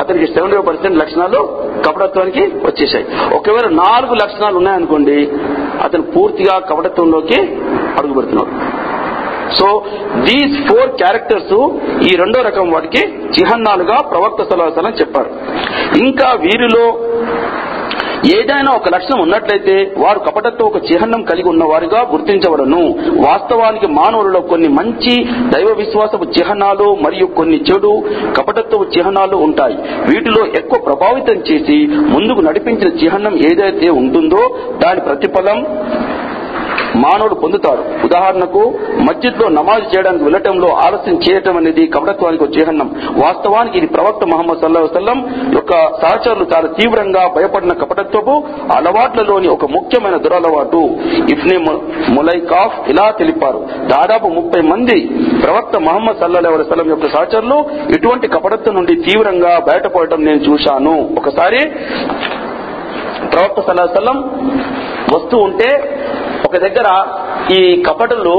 అతనికి 0.00 0.26
సెవెంటీ 0.34 0.58
పర్సెంట్ 0.68 0.98
లక్షణాలు 0.98 1.40
కపటత్వానికి 1.86 2.42
వచ్చేసాయి 2.66 3.06
ఒకవేళ 3.34 3.66
నాలుగు 3.84 4.14
లక్షణాలు 4.14 4.56
ఉన్నాయనుకోండి 4.56 5.18
అతను 5.84 6.02
పూర్తిగా 6.02 6.54
కపటత్వంలోకి 6.70 7.38
అడుగు 7.98 8.12
పెడుతున్నాడు 8.12 8.52
సో 9.56 9.66
దీస్ 10.28 10.54
ఫోర్ 10.68 10.90
క్యారెక్టర్స్ 11.02 11.56
ఈ 12.08 12.10
రెండో 12.16 12.38
రకం 12.40 12.66
వాటికి 12.70 13.02
చిహ్నాలుగా 13.34 13.96
ప్రవక్త 14.12 14.42
సలహాసనం 14.50 14.92
చెప్పారు. 15.00 15.30
ఇంకా 16.04 16.28
వీరిలో 16.44 16.86
ఏదైనా 18.26 18.70
ఒక 18.72 18.88
లక్షణం 18.88 19.20
ఉన్నట్లయితే 19.20 19.94
వారు 19.98 20.18
కపటత్వం 20.18 20.68
ఒక 20.68 20.92
చిహ్నం 20.92 21.22
కలిగి 21.22 21.48
ఉన్నవారుగా 21.48 22.00
గుర్తించబడను. 22.12 22.82
వాస్తవానికి 23.28 23.86
మానవులలో 23.86 24.40
కొన్ని 24.40 24.68
మంచి 24.68 25.14
దైవ 25.24 25.74
విశ్వాసపు 25.76 26.24
చిహ్నాలు 26.24 26.94
మరియు 26.94 27.26
కొన్ని 27.26 27.56
చెడు 27.56 28.02
కపటత్వపు 28.38 28.86
చిహ్నాలు 28.98 29.36
ఉంటాయి. 29.36 29.76
వీటిలో 30.10 30.46
ఎక్కువ 30.46 30.80
ప్రభావితం 30.86 31.34
చేసి 31.34 31.86
ముందుకు 31.86 32.40
నడిపించిన 32.40 32.88
చిహ్నం 33.04 33.36
ఏదైతే 33.36 33.90
ఉంటుందో 33.90 34.42
దాని 34.84 35.00
ప్రతిఫలం 35.00 35.58
మానవుడు 36.96 37.34
పొందుతాడు. 37.34 38.04
ఉదాహరణకు 38.04 38.74
మస్జిద్లో 39.00 39.48
నమాజ్ 39.48 39.96
చేయడానికి 39.96 40.24
వెళ్ళటంలో 40.24 40.68
ఆలస్యం 40.68 41.20
చేయటం 41.30 41.56
అనేది 41.56 41.86
కపటత్వానికి 41.86 42.44
ఒక 42.44 42.50
చిహ్నం. 42.58 42.94
వాస్తవానికి 43.24 43.78
ఇది 43.78 43.86
ప్రవక్త 43.86 44.26
మహమ్మద్ 44.26 44.58
సల్లాహు 44.58 44.86
వసల్లం 44.86 45.26
యొక్క 45.52 45.72
సహచరులు 46.02 46.46
చాలా 46.54 46.68
తీవ్రంగా 46.68 47.28
భయపడిన 47.36 47.72
కపటత్వపు 47.72 48.44
అలవాట్లలోని 48.76 49.48
ఒక 49.48 49.64
ముఖ్యమైన 49.64 50.16
దురలవాటు. 50.16 50.90
ఇఫ్నే 51.32 51.58
ములైకాఫ్ 52.08 52.90
ఇలా 52.90 53.10
తెలిపారు. 53.10 53.68
దాదాపు 53.82 54.28
ముప్పై 54.28 54.62
మంది 54.62 55.00
ప్రవక్త 55.42 55.78
మహమ్మద్ 55.78 56.16
సల్లాహు 56.16 56.56
వసల్లం 56.56 56.88
యొక్క 56.88 57.06
సహచరులు 57.06 57.64
ఇటువంటి 57.94 58.28
కపటత్వం 58.28 58.74
నుండి 58.74 58.96
తీవ్రంగా 58.96 59.58
బయటపడటం 59.58 60.24
నేను 60.24 60.36
చూశాను. 60.36 61.10
ఒకసారి 61.18 61.58
ప్రవక్త 63.28 63.60
సల్లాహం 63.60 64.40
వస్తూ 65.14 65.38
ఉంటే 65.38 65.98
ఒక 66.52 66.58
దగ్గర 66.64 66.88
ఈ 67.52 67.82
కపటలు 67.86 68.32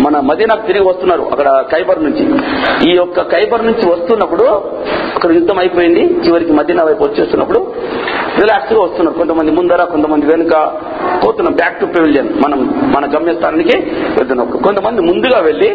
మన 0.00 0.20
మదీనాకు 0.20 0.66
తిరిగి 0.66 0.84
వస్తున్నారు 0.84 1.24
అక్కడ 1.32 1.48
ఖైబర్ 1.72 2.00
నుంచి. 2.04 2.24
ఈ 2.88 2.94
యొక్క 2.96 3.20
ఖైబర్ 3.32 3.66
నుంచి 3.66 3.84
వస్తున్నప్పుడు 3.90 4.46
అక్కడ 5.16 5.30
యుద్ధం 5.32 5.58
అయిపోయింది 5.58 6.02
చివరికి 6.24 6.52
మదీనా 6.52 6.84
వైపు 6.84 7.04
వచ్చేస్తున్నప్పుడు 7.04 7.60
రిలాక్స్గా 8.40 8.80
వస్తున్నారు. 8.82 9.16
కొంతమంది 9.18 9.52
ముందర 9.52 9.84
కొంతమంది 9.84 10.26
వెనుక 10.26 10.54
పోతున్నాం 11.24 11.54
బ్యాక్ 11.54 11.80
టు 11.80 11.86
పెవిలియన్ 11.86 12.30
మనం 12.44 12.60
మన 12.96 13.04
గమ్యస్థానానికి 13.14 13.76
వెళ్తున్నాం. 14.18 14.46
కొంతమంది 14.46 15.00
ముందుగా 15.00 15.38
వెళ్ళి 15.38 15.70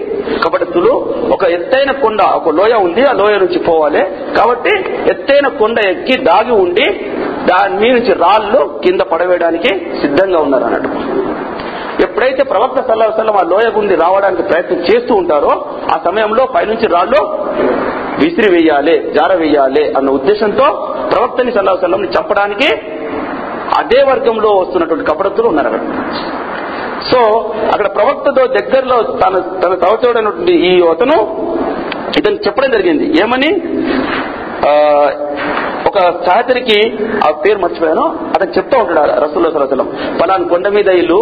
కపటస్తులు 0.45 0.93
ఒక 1.31 1.43
ఎత్తైన 1.43 1.91
కొండ 1.91 2.21
ఒక 2.21 2.49
లోయ 2.49 2.73
ఉంది 2.87 3.05
ఆ 3.05 3.13
లోయ 3.13 3.37
నుంచి 3.37 3.59
పోవాలి. 3.59 4.03
కాబట్టి 4.37 4.75
ఎత్తైన 5.11 5.47
కొండ 5.47 5.77
ఎక్కి 5.87 6.17
దాగి 6.17 6.51
ఉండి 6.51 6.87
దాని 7.51 7.91
నుంచి 7.91 8.13
రాళ్ళు 8.13 8.79
కింద 8.85 9.01
పడవేయడానికి 9.01 9.71
సిద్ధంగా 10.01 10.39
ఉన్నారు 10.39 10.63
అన్నట్టు. 10.63 10.89
ఎప్పుడైతే 12.03 12.43
ప్రవక్త 12.43 12.79
సల్లాహు 12.87 13.11
సల్లం 13.17 13.35
ఆ 13.35 13.43
లోయ 13.49 13.67
గుండి 13.77 13.95
రావడానికి 13.95 14.43
ప్రయత్నం 14.43 14.79
చేస్తూ 14.79 15.15
ఉంటారో 15.15 15.53
ఆ 15.93 15.99
సమయంలో 16.05 16.45
పైనుంచి 16.55 16.87
రాళ్ళు 16.87 17.21
విసిరి 18.21 18.49
వేయాలి 18.51 19.13
జార 19.13 19.33
వేయాలి 19.33 19.83
అన్న 19.97 20.09
ఉద్దేశంతో 20.09 20.67
ప్రవక్తని 21.13 21.51
సల్లాహు 21.51 21.77
సల్లం 21.81 22.05
చంపడానికి 22.05 22.69
అదే 23.79 23.99
వర్గంలో 24.03 24.49
వస్తున్నటువంటి 24.57 25.05
కపడతులు 25.11 25.47
ఉన్నారు 25.47 25.67
అక్కడ. 25.67 25.81
సో 27.11 27.19
అక్కడ 27.73 27.87
ప్రవక్తతో 27.95 28.47
దగ్గరలో 28.47 28.97
తన 29.01 29.35
తన 29.63 29.73
తవచోడైనటువంటి 29.75 30.51
ఈ 30.51 30.71
అతను 30.89 31.17
ఇతను 32.17 32.35
చెప్పడం 32.35 32.71
జరిగింది. 32.71 33.05
ఏమని? 33.23 33.51
ఒక 35.87 35.99
సహచరికి 36.25 36.79
ఆ 37.27 37.31
పేరు 37.31 37.59
మర్చిపోయాను. 37.59 38.05
అతను 38.35 38.51
చెప్తా 38.57 38.77
ఉంటాడు 38.83 39.11
రసూల్లో 39.21 39.51
సలసలం 39.51 39.87
పలాని 40.21 40.47
కొండ 40.49 40.67
మీద 40.67 40.87
ఇల్లు 40.87 41.19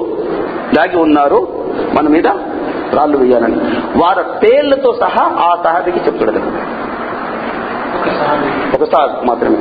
దాగి 0.78 0.98
ఉన్నారు 0.98 1.40
మన 1.98 2.08
మీద 2.16 2.28
రాళ్ళు 2.94 3.18
వేయాలని. 3.18 3.58
వారి 4.04 4.24
పేర్లతో 4.44 4.90
సహా 5.02 5.24
ఆ 5.46 5.50
సహాబికి 5.64 6.00
చెప్తాడు 6.00 6.32
ఒక 8.76 8.84
సార్ 8.92 9.12
మాత్రమే. 9.28 9.58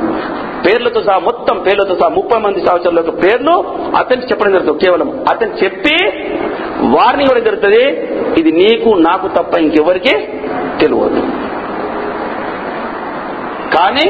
పేర్లతో 0.65 0.99
సహా 1.01 1.17
మొత్తం 1.19 1.55
పేర్లతో 1.57 1.95
సహా 1.95 2.09
ముప్పై 2.09 2.39
మంది 2.39 2.59
సంవత్సరాల 2.65 3.01
పేర్లు 3.23 3.55
అతనికి 3.97 4.27
చెప్పడం 4.27 4.51
జరుగుతుంది 4.51 4.79
కేవలం 4.85 5.09
అతను 5.29 5.53
చెప్పి 5.63 5.95
వారిని 6.95 7.23
ఇవ్వడం 7.23 7.43
జరుగుతుంది. 7.43 7.83
ఇది 8.37 8.51
నీకు 8.51 8.89
నాకు 9.09 9.27
తప్ప 9.27 9.57
ఇంకెవరికి 9.57 10.15
తెలియదు. 10.81 11.21
కానీ 13.77 14.05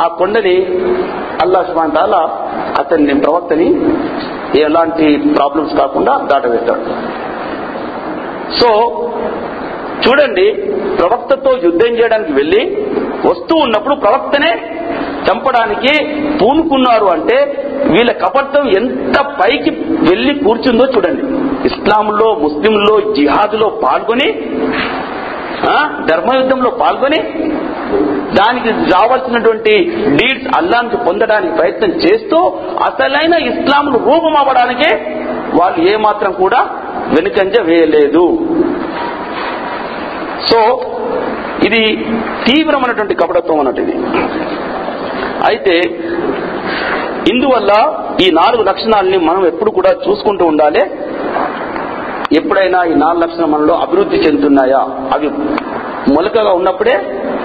ఆ 0.00 0.08
కొండని 0.08 0.56
అల్లా 1.42 1.62
సుబాన్ 1.62 1.92
తాలా 1.92 2.20
అతన్ని 2.80 3.20
ప్రవక్తని 3.20 3.68
ఎలాంటి 4.60 5.16
ప్రాబ్లమ్స్ 5.36 5.76
కాకుండా 5.76 6.18
దాటవేస్తాడు 6.18 6.84
సో 8.60 8.70
చూడండి 10.06 10.46
ప్రవక్తతో 10.98 11.50
యుద్ధం 11.64 11.86
చేయడానికి 11.86 12.32
వెళ్ళి 12.32 12.62
వస్తూ 13.28 13.54
ఉన్నప్పుడు 13.56 13.94
ప్రవక్తనే 13.94 14.52
చంపడానికి 15.28 15.92
పూనుకున్నారు 16.38 17.06
అంటే 17.06 17.36
వీళ్ళ 17.90 18.12
కపట్టం 18.12 18.68
ఎంత 18.68 19.18
పైకి 19.40 19.70
వెళ్ళి 20.10 20.44
కూర్చుందో 20.44 20.84
చూడండి. 20.96 21.22
ఇస్లాంలో 21.66 22.34
ముస్లింలో 22.34 23.14
జిహాదులో 23.14 23.68
పాల్గొని 23.84 24.28
ధర్మయుద్ధంలో 26.06 26.70
పాల్గొని 26.70 27.20
దానికి 28.38 28.68
రావాల్సినటువంటి 28.68 29.74
డీడ్స్ 30.18 30.48
అల్లానికి 30.56 30.96
పొందడానికి 30.96 31.54
ప్రయత్నం 31.56 31.90
చేస్తూ 31.90 32.38
అసలైన 32.88 33.34
ఇస్లాంను 33.50 33.98
రూపం 33.98 34.36
అవ్వడానికే 34.36 34.90
వాళ్ళు 35.60 35.80
ఏమాత్రం 35.90 36.32
కూడా 36.32 36.60
వెనుకంజ 37.14 37.60
వేయలేదు. 37.60 38.24
సో 40.50 40.60
ఇది 41.66 41.82
తీవ్రమైనటువంటి 42.46 43.14
కపటత్వం 43.14 43.58
అన్నట్టు 43.58 43.80
ఇది. 43.80 43.96
అయితే 45.48 45.74
ఇందువల్ల 47.32 47.72
ఈ 48.24 48.30
నాలుగు 48.30 48.62
లక్షణాలని 48.62 49.18
మనం 49.18 49.46
ఎప్పుడు 49.46 49.70
కూడా 49.70 49.90
చూసుకుంటూ 50.04 50.44
ఉండాలి. 50.44 50.82
ఎప్పుడైనా 52.38 52.84
ఈ 52.84 52.94
నాలుగు 52.94 53.22
లక్షణాలు 53.22 53.50
మనలో 53.52 53.74
అభివృద్ధి 53.74 54.16
చెందుతున్నాయా? 54.16 54.80
అవి 55.14 55.28
మొలకగా 56.14 56.52
ఉన్నప్పుడే 56.52 56.94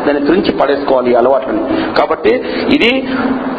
దాన్ని 0.07 0.23
తురించి 0.27 0.51
పడేసుకోవాలి 0.57 1.11
ఈ 1.11 1.13
అలవాట్లని 1.13 1.63
కాబట్టి 1.99 2.33
ఇది 2.75 2.91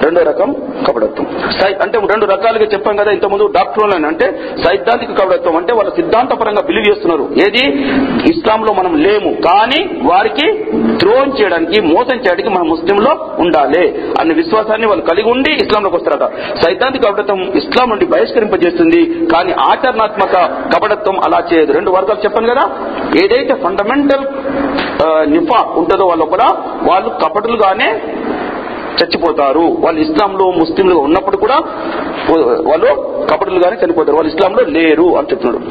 రెండో 0.04 0.22
రకం. 0.22 0.48
కపడత్వం 0.88 1.26
సై- 1.60 1.82
అంటే 1.82 1.98
రెండు 1.98 2.26
రకాలుగా 2.26 2.64
చెప్పాం 2.64 2.96
కదా 2.96 3.10
ఇంతకుముందు 3.10 3.46
డాక్టర్లని. 3.46 4.06
అంటే 4.06 4.40
సైద్ధాంతిక 4.64 5.10
కపడత్వం 5.10 5.56
అంటే 5.56 5.72
వాళ్ళ 5.72 5.90
సిద్ధాంతపరంగా 5.90 6.62
బిలీవ్ 6.62 6.88
చేస్తున్నారు. 6.88 7.22
ఏది? 7.22 7.70
ఇస్లాంలో 8.34 8.74
మనం 8.74 8.96
లేము. 8.96 9.34
కానీ 9.34 9.84
వారికి 10.02 10.64
ద్రోహం 10.72 11.32
చేయడానికి 11.40 11.80
మోసం 11.80 12.16
చేయడానికి 12.16 12.48
మనం 12.48 12.68
ముస్లింలో 12.68 13.30
ఉండాలి 13.38 14.04
అనే 14.20 14.34
విశ్వాసాన్ని 14.34 14.86
వాళ్ళు 14.86 15.04
కలిగి 15.04 15.30
ఉండి 15.30 15.52
ఇస్లాంలోకి 15.52 15.96
వస్తారట. 15.96 16.30
సైద్ధాంతిక 16.64 17.04
కపడత్వం 17.04 17.42
ఇస్లాం 17.42 17.90
నుండి 17.90 18.06
బహిష్కరింపజేస్తుంది. 18.06 19.26
కానీ 19.34 19.52
ఆచరణాత్మక 19.52 20.34
కపడత్వం 20.76 21.18
అలా 21.18 21.42
చేయదు. 21.52 21.72
రెండు 21.72 21.90
వర్గాలు 21.90 22.24
చెప్పాను 22.24 22.54
కదా. 22.54 22.70
ఏదైతే 23.24 23.54
ఫండమెంటల్ 23.54 24.26
నిఫా 25.32 25.64
ఉంటుందో 25.76 26.06
వాళ్ళ 26.06 26.24
లోపల 26.24 26.38
వాళ్ళు 26.82 27.08
కపటులుగానే 27.08 28.02
చచ్చిపోతారు. 29.04 29.76
వాళ్ళు 29.80 30.00
ఇస్లాంలో 30.00 30.50
ముస్లింలు 30.50 30.94
ఉన్నప్పుడు 30.94 31.36
కూడా 31.36 31.56
వాళ్ళు 32.60 33.18
కపటులుగానే 33.32 33.76
చనిపోతారు. 33.84 34.16
వాళ్ళు 34.16 34.34
ఇస్లాంలో 34.34 34.64
లేరు 34.64 35.18
అని 35.18 35.26
చెప్తున్నాడు. 35.30 35.64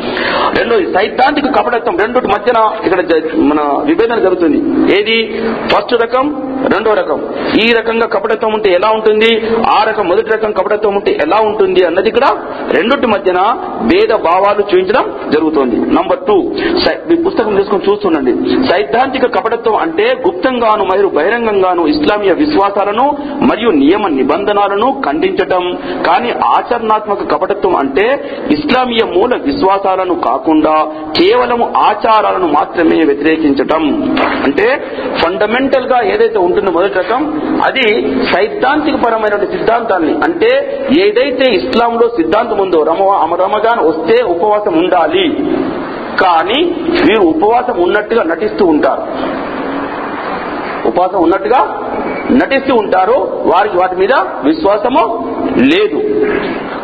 రెండు 0.59 0.97
సైద్ధాంతిక 0.97 1.45
కపటత్వం 1.45 1.97
రెండు 1.97 2.19
మధ్యన 2.19 2.71
ఇక్కడ 2.85 3.21
మన 3.35 3.83
విభేదన 3.85 4.19
జరుగుతుంది. 4.19 4.57
ఏది? 4.99 5.43
ఫస్ట్ 5.67 5.93
రకం 5.93 6.43
రెండో 6.73 6.93
రకం. 6.93 7.29
ఈ 7.63 7.73
రకంగా 7.79 8.07
కపటత్వం 8.07 8.53
ఉంటే 8.53 8.71
ఎలా 8.71 8.89
ఉంటుంది? 8.89 9.41
ఆ 9.75 9.83
రకం 9.83 10.07
మొదటి 10.07 10.29
రకం 10.33 10.51
కపటత్వం 10.51 10.95
ఉంటే 10.95 11.11
ఎలా 11.11 11.37
ఉంటుంది 11.41 11.85
అన్నది 11.85 12.09
ఇక్కడ 12.09 12.23
రెండుటి 12.71 13.07
మధ్యన 13.07 13.47
భేద 13.81 14.15
భావాలు 14.15 14.59
చూపించడం 14.59 15.31
జరుగుతుంది. 15.31 15.75
నంబర్ 15.75 16.19
టూ 16.27 16.55
సై- 16.85 17.09
మీ 17.09 17.23
పుస్తకం 17.23 17.55
తీసుకొని 17.55 17.91
చూస్తుండండి. 17.91 18.33
సైద్ధాంతిక 18.69 19.25
కపటత్వం 19.25 19.75
అంటే 19.75 20.23
గుప్తంగాను 20.27 20.83
మరియు 20.83 21.07
బహిరంగంగాను 21.07 21.87
ఇస్లామీయ 21.87 22.33
విశ్వాసాలను 22.33 23.16
మరియు 23.19 23.69
నియమ 23.69 24.07
నిబంధనలను 24.07 25.01
ఖండించటం. 25.05 25.77
కానీ 26.07 26.29
ఆచరణాత్మక 26.31 27.31
కపటత్వం 27.31 27.75
అంటే 27.75 28.31
ఇస్లామీయ 28.51 29.05
మూల 29.05 29.35
విశ్వాసాలను 29.35 30.15
కాకుండా 30.15 30.91
కేవలం 31.19 31.63
ఆచారాలను 31.63 32.47
మాత్రమే 32.47 33.03
వ్యతిరేకించటం. 33.03 34.15
అంటే 34.43 34.83
ఫండమెంటల్గా 35.23 36.01
ఏదైతే 36.01 36.39
ఉంటుందో 36.39 36.71
మొదటి 36.71 36.93
రకం 36.93 37.41
అది 37.65 38.15
సైద్ధాంతిక 38.33 38.95
పరమైన 38.95 39.45
సిద్ధాంతాన్ని. 39.45 40.13
అంటే 40.13 40.79
ఏదైతే 40.99 41.53
ఇస్లాంలో 41.53 42.07
సిద్ధాంతం 42.07 42.57
ఉందో 42.57 42.83
రమ 42.83 43.33
రమగాన్ 43.33 43.79
వస్తే 43.79 44.23
ఉపవాసం 44.23 44.77
ఉండాలి. 44.77 45.29
కానీ 46.21 46.63
వీరు 46.89 47.21
ఉపవాసం 47.21 47.81
ఉన్నట్టుగా 47.83 48.23
నటిస్తూ 48.23 48.65
ఉంటారు. 48.65 49.01
ఉపవాసం 50.97 51.23
ఉన్నట్టుగా 51.23 51.59
నటిస్తూ 52.31 52.75
ఉంటారు 52.75 53.17
వారికి 53.53 53.77
వాటి 53.77 53.95
మీద 53.95 54.13
విశ్వాసము 54.43 55.03
లేదు. 55.73 55.99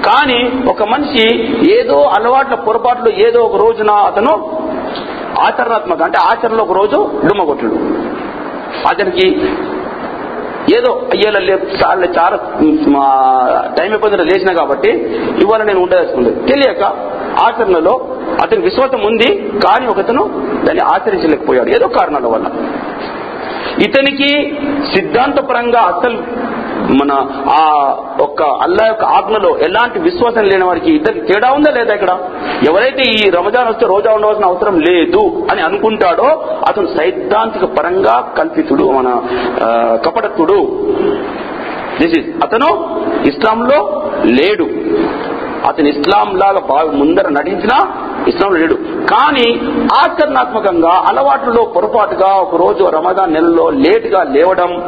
కానీ 0.07 0.39
ఒక 0.69 0.83
మనిషి 0.83 1.25
ఏదో 1.71 2.01
అలవాట్ల 2.17 2.55
పొరపాట్లు 2.55 3.09
ఏదో 3.09 3.39
ఒక 3.39 3.55
రోజున 3.61 3.91
అతను 3.91 4.33
ఆచరణాత్మక 5.39 6.01
అంటే 6.01 6.17
ఆచరణలో 6.17 6.63
ఒక 6.63 6.77
రోజు 6.77 7.19
డుమ్మగొట్టుడు. 7.25 7.75
అతనికి 8.89 9.27
ఏదో 10.77 10.91
అయ్యేలా 11.13 11.39
లే 11.39 11.53
చాలా 11.53 12.05
చాలా 12.17 12.37
మా 12.87 13.05
టైం 13.77 13.91
అయిపోయిందో 13.91 14.23
లేచిన 14.23 14.53
కాబట్టి 14.53 14.89
ఇవాళ 15.41 15.63
నేను 15.63 15.81
ఉండదలుచుకుంది. 15.81 16.31
తెలియక 16.51 16.83
ఆచరణలో 17.41 18.07
అతని 18.43 18.61
విశ్వాసం 18.61 19.01
ఉంది 19.01 19.51
కానీ 19.65 19.87
ఒకతను 19.87 20.23
దాన్ని 20.65 20.83
ఆచరించలేకపోయాడు. 20.83 21.69
ఏదో 21.69 21.87
కారణాల 21.87 22.27
వల్ల. 22.27 22.45
ఇతనికి 23.79 24.57
సిద్ధాంతపరంగా 24.95 25.79
అసలు 25.79 26.43
మన 27.01 27.11
ఆ 27.49 27.95
ఒక్క 28.21 28.43
అల్లా 28.43 28.87
యొక్క 28.87 29.03
ఆజ్ఞలో 29.03 29.57
ఎలాంటి 29.57 29.99
విశ్వాసం 29.99 30.43
లేని 30.43 30.63
వారికి 30.63 30.91
ఇద్దరు 30.91 31.19
తేడా 31.19 31.51
ఉందా 31.51 31.71
లేదా 31.71 31.93
ఇక్కడ? 31.93 32.09
ఎవరైతే 32.69 33.11
ఈ 33.11 33.29
రమజాన్ 33.29 33.67
వస్తే 33.67 33.85
రోజా 33.85 34.13
ఉండవలసిన 34.13 34.45
అవసరం 34.45 34.79
లేదు 34.79 35.47
అని 35.51 35.61
అనుకుంటాడో 35.61 36.45
అతను 36.69 36.87
సైద్ధాంతిక 36.87 37.65
పరంగా 37.65 38.33
కల్పితుడు 38.37 38.83
మన 38.83 39.21
కపటత్తుడు. 40.05 40.87
దిస్ 42.01 42.19
ఇస్ 42.19 42.43
అతను 42.43 42.99
ఇస్లాంలో 43.27 44.11
లేడు. 44.25 44.67
అతను 45.67 45.87
ఇస్లాం 45.87 46.37
లాగా 46.37 46.59
బాగా 46.59 46.91
ముందర 46.91 47.29
నటించినా 47.29 47.77
ఇస్లాంలో 48.27 48.59
లేడు. 48.59 48.73
కానీ 49.05 49.61
ఆచరణాత్మకంగా 50.01 51.03
అలవాటులో 51.09 51.65
పొరపాటుగా 51.65 52.27
ఒక 52.27 52.55
రోజు 52.55 52.83
రమదాన్ 52.83 53.33
నెలలో 53.33 53.69
లేటుగా 53.69 54.23
లేవడం 54.23 54.83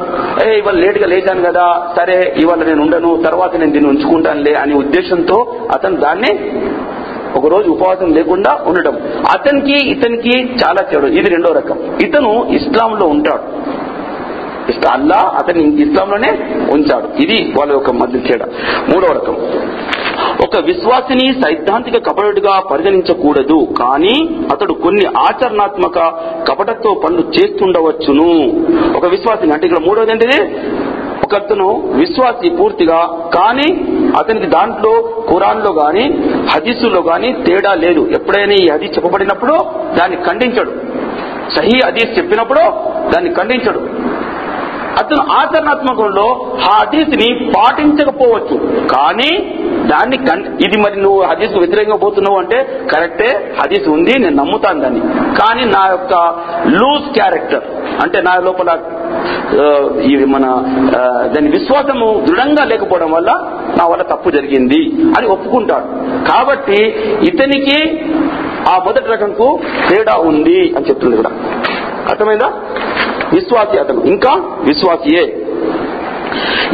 ఏ 0.45 0.57
ఇవాళ 0.57 0.75
లేటుగా 0.75 1.07
లేచాను 1.07 1.41
కదా 1.41 1.93
సరే 1.97 2.35
ఇవాళ 2.37 2.63
నేను 2.63 2.81
ఉండను 2.81 3.23
తర్వాత 3.25 3.55
నేను 3.55 3.71
దీన్ని 3.71 3.89
ఉంచుకుంటానులే 3.89 4.53
అనే 4.53 4.75
ఉద్దేశంతో 4.75 5.47
అతను 5.73 5.95
దాన్ని 5.95 6.61
ఒక 7.35 7.47
రోజు 7.47 7.69
ఉపవాసం 7.69 8.13
లేకుండా 8.13 8.59
ఉండడం. 8.67 8.95
అతనికి 9.33 9.89
ఇతనికి 9.89 10.53
చాలా 10.53 10.81
తేడా 10.81 11.07
ఇది 11.07 11.29
రెండో 11.29 11.51
రకం. 11.51 11.79
ఇతను 12.01 12.47
ఇస్లాంలో 12.49 13.07
ఉంటాడు. 13.07 13.43
ఇస్లా 14.71 14.91
అల్లా 14.91 15.15
అతన్ని 15.15 15.81
ఇస్లాంలోనే 15.81 16.29
ఉంచాడు. 16.73 17.21
ఇది 17.21 17.53
వాళ్ళ 17.59 17.73
యొక్క 17.73 17.91
మధ్య 17.91 18.19
తేడా. 18.19 18.45
మూడవ 18.93 19.07
రకం. 19.07 19.37
ఒక 20.43 20.57
విశ్వాసిని 20.65 21.33
సైద్ధాంతిక 21.41 21.97
కపటుగా 21.97 22.59
పరిగణించకూడదు. 22.59 23.67
కానీ 23.79 24.29
అతడు 24.51 24.73
కొన్ని 24.73 25.05
ఆచరణాత్మక 25.05 25.99
కపటతో 26.47 27.01
పనులు 27.05 27.21
చేస్తుండవచ్చును. 27.21 28.29
ఒక 28.97 29.05
విశ్వాసిని 29.05 29.53
అంటే 29.53 29.67
ఇక్కడ 29.67 29.83
మూడవది 29.87 30.11
ఏంటిది? 30.11 30.39
ఒక 31.23 31.35
అతను 31.35 31.67
విశ్వాసి 31.95 32.49
పూర్తిగా 32.49 33.29
కానీ 33.35 33.67
అతనికి 34.19 34.45
దాంట్లో 34.45 35.23
ఖురాన్లో 35.29 35.71
గాని 35.73 36.03
హదీసుల్లో 36.53 37.01
గాని 37.01 37.33
తేడా 37.33 37.73
లేదు. 37.73 38.09
ఎప్పుడైనా 38.11 38.53
ఈ 38.53 38.67
హదీస్ 38.73 38.97
చెప్పబడినప్పుడు 38.97 39.53
దాన్ని 39.99 40.17
ఖండించడు. 40.17 40.71
సహీ 41.55 41.79
హదీస్ 41.85 42.17
చెప్పినప్పుడు 42.17 42.59
దాన్ని 43.11 43.33
ఖండించడు. 43.33 43.79
అతను 45.05 45.31
ఆచరణాత్మకంలో 45.31 46.51
ఆ 46.69 46.77
హదీస్ని 46.81 47.51
పాటించకపోవచ్చు. 47.57 48.57
కానీ 48.87 49.59
దాన్ని 49.87 50.17
కన్- 50.17 50.65
ఇది 50.65 50.81
మరి 50.81 51.01
నువ్వు 51.01 51.21
హదీస్ 51.21 51.57
వ్యతిరేకంగా 51.57 51.97
పోతున్నావు 51.97 52.39
అంటే 52.39 52.81
కరెక్టే 52.93 53.55
హదీస్ 53.61 53.89
ఉంది 53.89 54.19
నేను 54.19 54.35
నమ్ముతాను 54.35 54.81
దాన్ని. 54.81 55.01
కానీ 55.35 55.65
నా 55.65 55.87
యొక్క 55.87 56.13
లూజ్ 56.67 57.13
క్యారెక్టర్ 57.13 57.63
అంటే 58.03 58.21
నా 58.21 58.35
లోపల 58.35 58.79
ఇది 60.01 60.25
మన 60.25 60.41
దాని 61.35 61.49
విశ్వాసము 61.49 62.25
దృఢంగా 62.29 62.63
లేకపోవడం 62.63 63.11
వల్ల 63.11 63.31
నా 63.77 63.87
వల్ల 63.87 64.03
తప్పు 64.03 64.29
జరిగింది 64.29 64.91
అని 65.17 65.27
ఒప్పుకుంటాడు. 65.27 65.85
కాబట్టి 66.31 66.81
ఇతనికి 67.23 67.99
ఆ 68.69 68.79
మొదటి 68.85 69.07
రకంకు 69.07 69.59
తేడా 69.89 70.17
ఉంది 70.17 70.73
అని 70.77 70.85
చెప్తుంది 70.85 71.15
ఇక్కడ. 71.15 71.31
అర్థమైందా? 72.09 72.51
విశ్వాసి 73.33 73.79
అతను 73.79 74.01
ఇంకా 74.01 74.33
విశ్వాసియే. 74.61 75.41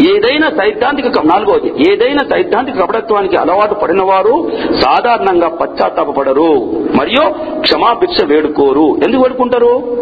ఏదైనా 0.09 0.49
సైద్ధాంతిక 0.49 1.05
నాలుగోది 1.05 1.91
ఏదైనా 1.91 2.35
సైద్ధాంతిక 2.35 2.79
కపటత్వానికి 2.81 3.35
అలవాటు 3.35 3.73
పడిన 3.73 4.03
వారు 4.03 4.51
సాధారణంగా 4.81 5.47
పశ్చాత్తాపడరు 5.47 6.53
మరియు 6.99 7.29
క్షమాభిక్ష 7.59 8.23
వేడుకోరు. 8.25 8.97
ఎందుకు 9.03 9.23
వేడుకుంటారు? 9.23 9.97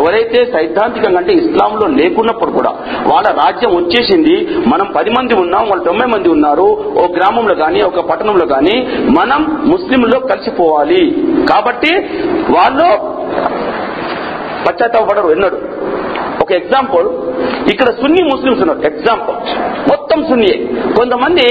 ఎవరైతే 0.00 0.44
సైద్ధాంతికంగా 0.44 1.18
అంటే 1.18 1.32
ఇస్లాంలో 1.32 1.86
లేకున్నప్పుడు 1.86 2.50
కూడా 2.50 2.70
వాళ్ళ 3.06 3.28
రాజ్యం 3.28 3.76
వచ్చేసింది 3.76 4.48
మనం 4.74 4.92
పది 4.96 5.10
మంది 5.10 5.34
ఉన్నాం 5.34 5.66
వాళ్ళు 5.68 5.84
తొంభై 5.84 6.06
మంది 6.06 6.28
ఉన్నారు 6.28 6.92
ఓ 6.98 7.02
గ్రామంలో 7.16 7.54
గాని 7.54 7.82
ఒక 7.82 8.00
పట్టణంలో 8.00 8.46
గాని 8.46 8.88
మనం 9.10 9.62
ముస్లింలో 9.66 10.20
కలిసిపోవాలి. 10.20 11.16
కాబట్టి 11.50 11.94
వాళ్ళు 12.50 13.14
పశ్చాత్తాపడరు 14.68 15.28
ఎన్నడు 15.28 15.58
ఒక 16.42 16.52
ఎగ్జాంపుల్ 16.52 17.08
ఇక్కడ 17.68 17.86
సున్నీ 17.86 18.22
ముస్లిమ్స్ 18.22 18.60
ఉన్నారు. 18.60 18.78
ఎగ్జాంపుల్ 18.78 19.36
మొత్తం 19.90 20.24
సున్నియే. 20.24 20.66
కొంతమంది 20.96 21.42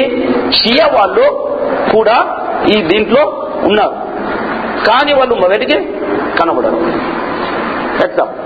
షియా 0.52 0.86
వాళ్ళు 0.86 1.54
కూడా 1.96 2.40
ఈ 2.72 2.82
దీంట్లో 2.82 3.50
ఉన్నారు. 3.64 3.96
కానీ 4.90 5.14
వాళ్ళు 5.14 5.36
మొదటికి 5.36 5.90
కనబడరు. 6.42 6.76
ఎగ్జాంపుల్ 8.08 8.44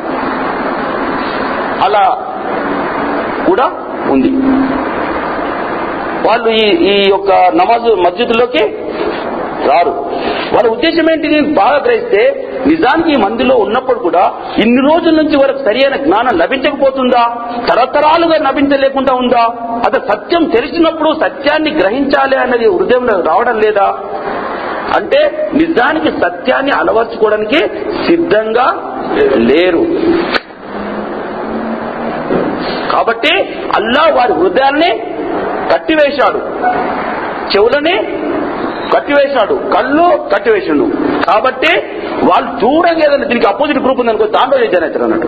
అలా 1.86 2.34
కూడా 3.48 3.72
ఉంది. 4.12 4.30
వాళ్ళు 6.28 6.50
ఈ 6.50 6.66
ఈ 6.70 7.10
యొక్క 7.10 7.32
నమాజు 7.32 7.96
మస్జిద్లోకి 7.96 8.78
రారు. 9.66 9.90
వాళ్ళ 10.54 10.70
ఉద్దేశం 10.70 11.06
ఏంటిది 11.12 11.42
బాగా 11.42 11.84
గ్రహిస్తే 11.86 12.50
నిజానికి 12.68 13.12
ఈ 13.12 13.16
మందిలో 13.16 13.56
ఉన్నప్పుడు 13.56 14.00
కూడా 14.00 14.32
ఇన్ని 14.58 14.94
రోజుల 14.94 15.16
నుంచి 15.16 15.38
వరకు 15.44 15.58
సరైన 15.58 15.96
జ్ఞానం 15.96 16.38
లభించకపోతుందా? 16.38 17.36
తరతరాలుగా 17.70 18.38
లభించలేకుండా 18.38 19.16
ఉందా? 19.16 19.44
అది 19.86 20.12
సత్యం 20.12 20.44
తెలిసినప్పుడు 20.44 21.14
సత్యాన్ని 21.24 21.72
గ్రహించాలి 21.72 22.36
అన్నది 22.36 22.66
హృదయంలో 22.66 23.22
రావడం 23.22 23.60
లేదా? 23.60 24.00
అంటే 24.98 25.50
నిజానికి 25.54 26.12
సత్యాన్ని 26.12 26.72
అలవర్చుకోవడానికి 26.80 27.60
సిద్ధంగా 28.08 28.74
లేరు. 29.36 29.86
కాబట్టి 32.92 33.36
అల్లా 33.76 34.16
వారి 34.16 34.34
హృదయాల్ని 34.34 35.04
కట్టివేశాడు. 35.74 36.38
చెవులని 37.56 37.96
కట్టివేశాడు. 38.94 39.56
కళ్ళు 39.76 40.06
కట్టివేశాడు 40.34 40.86
కాబట్టి 41.30 41.72
వాళ్ళు 42.30 42.50
దూరంగా 42.64 43.04
ఏదైనా 43.08 43.28
దీనికి 43.32 43.50
అపోజిట్ 43.54 43.82
గ్రూప్ 43.86 44.02
ఉందనుకో 44.04 44.28
దాంట్లో 44.38 44.58
జనైతారు 44.76 45.06
అన్నట్టు. 45.08 45.28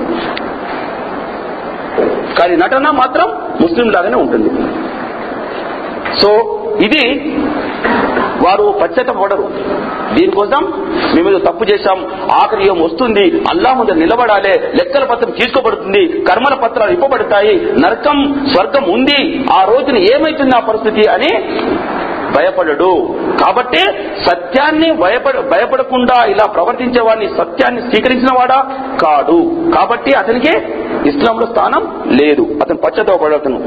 కానీ 2.39 2.55
నటన 2.63 2.89
మాత్రం 3.01 3.27
ముస్లిం 3.63 3.87
లాగానే 3.95 4.17
ఉంటుంది. 4.25 4.49
సో 6.21 6.29
ఇది 6.85 7.03
వారు 8.43 8.65
పశ్చాత్తపడరు 8.81 9.45
దీనికోసం 10.15 10.61
మేము 11.15 11.39
తప్పు 11.47 11.63
చేశాం 11.69 11.97
ఆఖరి 12.37 12.69
వస్తుంది 12.83 13.25
అల్లా 13.51 13.71
ముందు 13.79 13.93
నిలబడాలి 14.03 14.53
లెక్కల 14.77 15.03
పత్రం 15.09 15.33
తీసుకోబడుతుంది 15.39 16.01
కర్మల 16.27 16.55
పత్రాలు 16.63 16.93
ఇవ్వబడతాయి 16.97 17.53
నరకం 17.83 18.19
స్వర్గం 18.53 18.85
ఉంది 18.95 19.19
ఆ 19.57 19.59
రోజున 19.71 19.97
ఏమైతుంది 20.13 20.55
ఆ 20.59 20.61
పరిస్థితి 20.69 21.03
అని 21.15 21.31
భయపడడు. 22.35 22.91
కాబట్టి 23.37 23.79
సత్యాన్ని 24.25 24.91
భయపడ 24.91 25.39
భయపడకుండా 25.39 26.25
ఇలా 26.25 26.45
ప్రవర్తించే 26.45 27.01
వాడిని 27.01 27.27
సత్యాన్ని 27.27 27.81
స్వీకరించిన 27.81 28.27
వాడా? 28.39 28.67
కాడు 29.01 29.71
కాబట్టి 29.75 30.13
అతనికి 30.13 30.51
ఇస్లాంలో 31.09 31.45
స్థానం 31.45 32.09
లేదు. 32.21 32.41
అతను 32.61 32.77
పశ్చాత్తాపడతను 32.77 33.59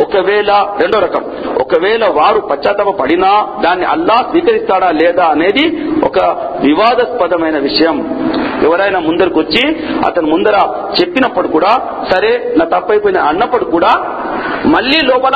ఒకవేళ 0.00 0.66
రెండో 0.80 0.98
రకం. 0.98 1.24
ఒకవేళ 1.60 2.04
వారు 2.04 2.40
పశ్చాత్తాప 2.40 2.88
పడినా 2.88 3.48
దాన్ని 3.64 3.86
అల్లా 3.86 4.14
స్వీకరిస్తాడా 4.14 4.90
లేదా 4.90 5.24
అనేది 5.24 5.82
ఒక 6.04 6.18
వివాదాస్పదమైన 6.60 7.58
విషయం. 7.58 8.26
ఎవరైనా 8.64 9.00
ముందరకు 9.00 9.40
వచ్చి 9.40 9.76
అతను 10.06 10.26
ముందర 10.26 10.58
చెప్పినప్పుడు 11.00 11.48
కూడా 11.48 11.68
సరే 12.10 12.54
నా 12.58 12.78
తప్పైపోయింది 12.78 13.28
అన్నప్పుడు 13.28 13.64
కూడా 13.64 13.88
మళ్ళీ 14.66 14.98
లోపల 15.04 15.32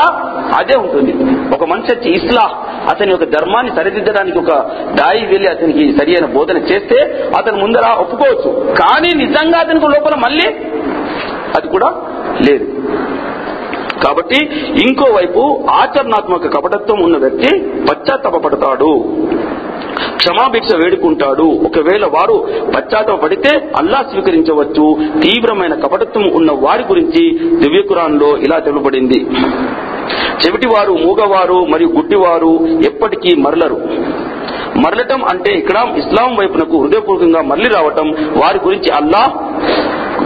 అదే 0.59 0.79
ఉంటుంది. 0.79 1.13
ఒక 1.55 1.65
మనిషి 1.65 1.95
వచ్చి 1.95 2.13
ఇస్లా 2.13 2.64
అతని 2.91 3.11
యొక్క 3.11 3.25
ధర్మాన్ని 3.25 3.77
సరిదిద్దడానికి 3.77 4.39
ఒక 4.39 4.51
దాయి 4.95 5.27
వెళ్ళి 5.27 5.49
అతనికి 5.49 5.99
సరి 5.99 6.17
అయిన 6.17 6.27
బోధన 6.27 6.57
చేస్తే 6.57 7.29
అతను 7.39 7.57
ముందర 7.57 7.97
ఒప్పుకోవచ్చు. 7.99 8.75
కానీ 8.75 9.13
నిజంగా 9.15 9.59
అతనికి 9.59 9.87
లోపల 9.87 10.15
మళ్ళీ 10.15 10.49
అది 11.57 11.69
కూడా 11.69 11.95
లేదు. 12.49 12.65
కాబట్టి 14.07 14.47
ఇంకోవైపు 14.89 15.65
ఆచరణాత్మక 15.71 16.57
కపటత్వం 16.57 17.03
ఉన్న 17.03 17.17
వ్యక్తి 17.17 17.59
పశ్చాత్తాపడతాడు 17.91 19.05
క్షమాభిక్ష 20.17 20.75
వేడుకుంటాడు. 20.75 21.43
ఒకవేళ 21.43 22.05
వారు 22.05 22.49
పశ్చాత్తాపడితే 22.77 23.73
అల్లా 23.77 24.05
స్వీకరించవచ్చు. 24.11 24.97
తీవ్రమైన 25.21 25.75
కపటత్వం 25.75 26.31
ఉన్న 26.35 26.53
వారి 26.53 26.83
గురించి 26.83 27.39
దివ్యకురాన్లో 27.57 28.37
ఇలా 28.37 28.59
తెలుపబడింది. 28.59 29.27
చెవిటివారు 30.43 30.93
మూగవారు 30.93 31.67
మరియు 31.73 31.89
గుడ్డివారు 31.89 32.53
ఎప్పటికీ 32.85 33.37
మరలరు. 33.37 33.79
మరలటం 34.79 35.25
అంటే 35.25 35.53
ఇక్కడ 35.53 35.79
ఇస్లాం 35.99 36.37
వైపునకు 36.37 36.77
హృదయపూర్వకంగా 36.83 37.43
మరలి 37.43 37.69
రావటం 37.69 38.07
వారి 38.43 38.59
గురించి 38.65 38.91
అల్లా 38.91 39.23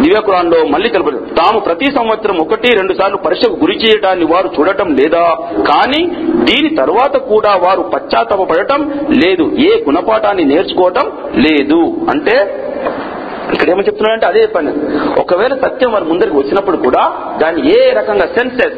దివ్యకురాన్లో 0.03 0.59
మళ్ళీ 0.69 0.89
కలపలేదు 0.89 1.25
తాము 1.25 1.61
ప్రతి 1.61 1.87
సంవత్సరం 1.87 2.37
ఒకటి 2.39 2.69
రెండు 2.77 2.95
సార్లు 2.95 3.17
పరీక్షకు 3.17 3.57
గురి 3.61 3.77
చేయడాన్ని 3.77 4.25
వారు 4.25 4.51
చూడటం 4.59 4.89
లేదా? 4.89 5.25
కానీ 5.71 6.07
దీని 6.43 6.77
తర్వాత 6.77 7.17
కూడా 7.17 7.55
వారు 7.55 7.83
పశ్చాత్తాపడటం 7.83 8.81
లేదు. 9.25 9.53
ఏ 9.59 9.85
గుణపాఠాన్ని 9.85 10.45
నేర్చుకోవటం 10.45 11.13
లేదు. 11.35 11.81
అంటే 12.11 12.37
ఇక్కడ 13.69 13.77
ఏమని 13.77 13.87
చెప్తున్నాడంటే 13.89 14.27
అదే 14.31 14.41
చెప్పండి. 14.45 14.73
ఒకవేళ 15.23 15.55
సత్యం 15.65 15.91
వారి 15.95 16.07
ముందరికి 16.11 16.37
వచ్చినప్పుడు 16.41 16.79
కూడా 16.85 17.03
దాన్ని 17.41 17.61
ఏ 17.77 17.81
రకంగా 17.99 18.27
సెన్సెస్ 18.37 18.77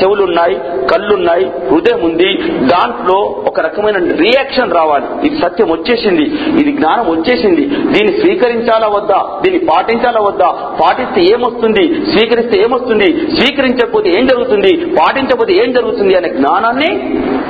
చెవులున్నాయి 0.00 0.56
కళ్ళున్నాయి 0.90 1.46
హృదయం 1.70 2.00
ఉంది 2.08 2.30
దాంట్లో 2.72 3.16
ఒక 3.50 3.60
రకమైన 3.66 3.98
రియాక్షన్ 4.22 4.74
రావాలి. 4.78 5.06
ఇది 5.26 5.36
సత్యం 5.44 5.68
వచ్చేసింది 5.76 6.24
ఇది 6.62 6.72
జ్ఞానం 6.78 7.06
వచ్చేసింది 7.14 7.64
దీన్ని 7.94 8.12
స్వీకరించాలా 8.20 8.88
వద్దా 8.96 9.20
దీన్ని 9.44 9.60
పాటించాలా 9.70 10.22
వద్దా 10.28 10.48
పాటిస్తే 10.82 11.22
ఏమొస్తుంది 11.34 11.84
స్వీకరిస్తే 12.12 12.58
ఏమొస్తుంది 12.66 13.08
స్వీకరించకపోతే 13.38 14.08
ఏం 14.18 14.26
జరుగుతుంది 14.32 14.72
పాటించకపోతే 15.00 15.54
ఏం 15.62 15.70
జరుగుతుంది 15.78 16.14
అనే 16.20 16.30
జ్ఞానాన్ని 16.38 16.90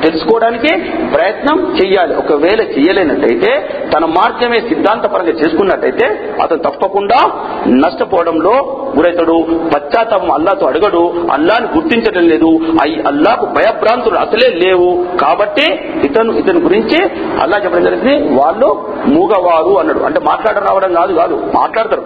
తెలుసుకోవడానికి 0.05 0.73
ప్రయత్నం 1.17 1.59
చెయ్యాలి. 1.81 2.15
ఒకవేళ 2.23 2.61
చెయ్యలేనట్టయితే 2.75 3.53
తన 3.95 4.05
మార్గమే 4.19 4.61
సిద్ధాంతపరంగా 4.71 5.35
చేసుకున్నట్టయితే 5.41 6.07
అతను 6.43 6.60
తప్పకుండా 6.63 7.33
నష్టపోవడంలో 7.67 8.53
గురైతాడు. 8.97 9.45
పశ్చాత్తాపం 9.75 10.31
అల్లాతో 10.31 10.67
అడగడు. 10.67 11.27
అల్లాని 11.33 11.67
గుర్తించడం 11.67 12.29
లేదు. 12.29 12.59
అయి 12.83 13.03
అల్లాకు 13.03 13.47
భయభ్రాంతులు 13.47 14.15
అసలే 14.15 14.49
లేవు. 14.49 15.07
కాబట్టి 15.21 15.73
ఇతను 16.05 16.33
ఇతని 16.33 16.61
గురించి 16.61 17.05
అల్లా 17.41 17.59
చెప్పడం 17.59 17.85
జరిగింది. 17.85 18.41
వాళ్ళు 18.41 18.85
మూగవారు 19.07 19.79
అన్నాడు. 19.79 20.01
అంటే 20.01 20.21
మాట్లాడడం 20.21 20.63
రావడం 20.63 20.95
కాదు 20.95 21.13
కాదు 21.13 21.35
మాట్లాడతారు. 21.55 22.03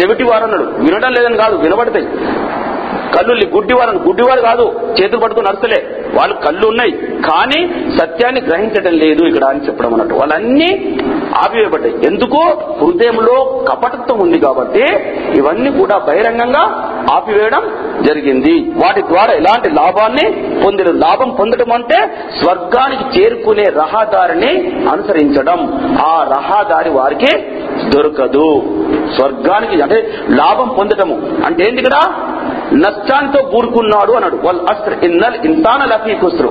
చెవిటి 0.00 0.24
వారు 0.24 0.44
అన్నాడు. 0.44 0.62
వినడం 0.62 1.12
లేదని 1.12 1.36
కాదు 1.36 1.56
వినబడతాయి. 1.56 2.08
కళ్ళు 3.14 3.46
గుడ్డివారు 3.54 3.96
గుడ్డివారు 3.96 4.40
కాదు 4.40 4.80
చేతులు 5.00 5.20
పట్టుకుని 5.20 5.48
నడుస్తలే. 5.48 6.04
వాళ్ళు 6.14 6.36
కళ్ళు 6.36 6.66
ఉన్నాయి 6.66 6.90
కానీ 7.30 7.88
సత్యాన్ని 7.98 8.40
గ్రహించడం 8.40 8.92
లేదు 8.92 9.24
ఇక్కడ 9.24 9.44
అని 9.44 9.66
చెప్పడం 9.66 9.92
అన్నట్టు. 9.92 10.14
వాళ్ళన్నీ 10.14 10.98
ఆపివేయబడ్డాయి 11.36 11.94
ఎందుకు? 12.06 12.42
హృదయంలో 12.84 13.64
కపటత్వం 13.68 14.20
ఉంది 14.20 14.38
కాబట్టి 14.38 14.86
ఇవన్నీ 15.36 15.70
కూడా 15.70 15.98
బహిరంగంగా 15.98 16.94
ఆపివేయడం 17.12 17.62
జరిగింది. 18.02 18.58
వాటి 18.58 19.02
ద్వారా 19.02 19.32
ఎలాంటి 19.32 19.70
లాభాన్ని 19.70 20.58
పొందిన 20.64 20.86
లాభం 20.90 21.30
పొందడం 21.30 21.72
అంటే 21.72 22.16
స్వర్గానికి 22.42 23.20
చేరుకునే 23.20 23.62
రహదారిని 23.62 24.72
అనుసరించడం. 24.88 25.58
ఆ 26.06 26.32
రహదారి 26.36 26.90
వారికి 26.90 27.38
దొరకదు. 27.88 28.62
స్వర్గానికి 29.16 29.82
అంటే 29.82 30.14
లాభం 30.30 30.68
పొందటము. 30.78 31.14
అంటే 31.46 31.64
ఏంటి 31.68 31.82
ఇక్కడ? 31.82 32.12
నష్టాంతో 32.72 33.42
కూరుకున్నాడు 33.42 34.12
అన్నాడు. 34.12 34.36
వాళ్ళు 34.44 34.62
అస్త్ర 34.62 35.06
ఇన్నల్ 35.06 35.34
ఇంతాన 35.44 35.84
లఫీ 35.84 36.14
కుస్రు. 36.14 36.48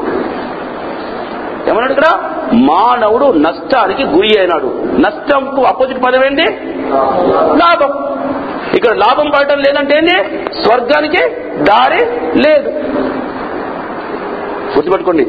ఏమన్నాడు 1.70 1.92
ఇక్కడ? 1.92 2.20
మానవుడు 2.54 3.26
నష్టానికి 3.26 4.04
గురి 4.04 4.40
అయినాడు. 4.40 4.88
నష్టంకు 5.00 5.62
అపోజిట్ 5.62 6.04
పదం 6.04 6.26
ఏంటి? 6.26 6.44
లాభం. 7.34 8.18
ఇక్కడ 8.76 8.96
లాభం 8.96 9.30
పడటం 9.30 9.58
లేదంటే 9.58 9.98
ఏంటి? 9.98 10.46
స్వర్గానికి 10.62 11.30
దారి 11.64 12.06
లేదు. 12.46 12.70
గుర్తుపెట్టుకోండి. 14.76 15.28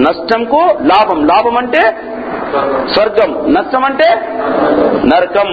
నష్టంకు 0.00 0.56
లాభం. 0.82 1.26
లాభం 1.26 1.58
అంటే 1.58 1.96
స్వర్గం. 2.94 3.52
నష్టం 3.52 3.84
అంటే 3.84 4.20
నరకం. 5.04 5.48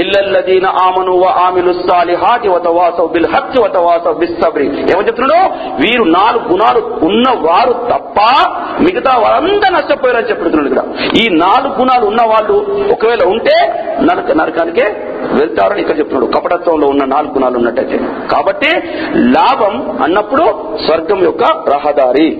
ఇల్లల్లదీన 0.00 0.66
ఆమను 0.66 1.12
వ 1.12 1.24
ఆమిలు 1.24 1.72
సాలిహాతి 1.72 2.48
వతవాసవ్ 2.48 3.12
బిల్ 3.12 3.26
హక్కి 3.26 3.62
వతవాసవ్ 3.62 4.18
బిస్సబ్రి. 4.18 4.66
ఏమని 4.66 5.06
చెప్తున్నాడు? 5.06 5.52
వీరు 5.82 6.04
నాలుగు 6.04 6.48
గుణాలు 6.52 6.98
ఉన్న 7.02 7.30
వారు 7.30 7.72
తప్ప 7.72 8.48
మిగతా 8.80 9.18
వారంతా 9.18 9.70
నష్టపోయారని 9.70 10.28
చెప్తున్నాడు 10.28 10.68
ఇక్కడ. 10.68 10.84
ఈ 11.20 11.28
నాలుగు 11.28 11.74
గుణాలు 11.78 12.06
ఉన్న 12.06 12.22
వాళ్ళు 12.26 12.52
ఒకవేళ 12.92 13.22
ఉంటే 13.26 13.54
నరక 14.00 14.32
నరకానికే 14.32 15.10
వెళ్తారని 15.32 15.80
ఇక్కడ 15.80 15.98
చెప్తున్నాడు. 15.98 16.32
కపటత్వంలో 16.32 16.88
ఉన్న 16.88 17.04
నాలుగు 17.04 17.34
గుణాలు 17.34 17.56
ఉన్నట్టయితే. 17.56 17.98
కాబట్టి 18.32 18.70
లాభం 19.14 19.98
అన్నప్పుడు 20.02 20.74
స్వర్గం 20.86 21.22
యొక్క 21.22 21.42
రహదారి. 21.68 22.38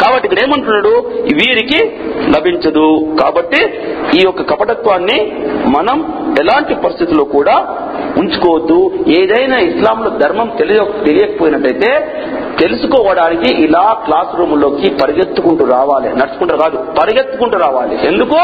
కాబట్టి 0.00 0.28
ఇక్కడ 0.28 0.44
ఏమంటున్నాడు? 0.44 1.10
వీరికి 1.14 2.00
లభించదు. 2.30 3.16
కాబట్టి 3.20 3.82
ఈ 4.14 4.20
యొక్క 4.24 4.42
కపటత్వాన్ని 4.42 5.32
మనం 5.66 5.98
ఎలాంటి 6.40 6.74
పరిస్థితుల్లో 6.74 7.24
కూడా 7.24 7.76
ఉంచుకోవద్దు. 8.18 8.90
ఏదైనా 9.08 9.58
ఇస్లాంలో 9.58 10.10
ధర్మం 10.10 10.52
తెలియ 10.58 10.80
తెలియకపోయినట్టయితే 11.06 12.22
తెలుసుకోవడానికి 12.60 13.62
ఇలా 13.62 13.96
క్లాస్ 14.04 14.38
రూమ్లోకి 14.38 14.90
పరిగెత్తుకుంటూ 15.02 15.64
రావాలి. 15.64 16.08
నడుచుకుంటూ 16.08 16.56
కాదు 16.56 16.86
పరిగెత్తుకుంటూ 17.00 17.58
రావాలి. 17.58 18.06
ఎందుకు? 18.06 18.38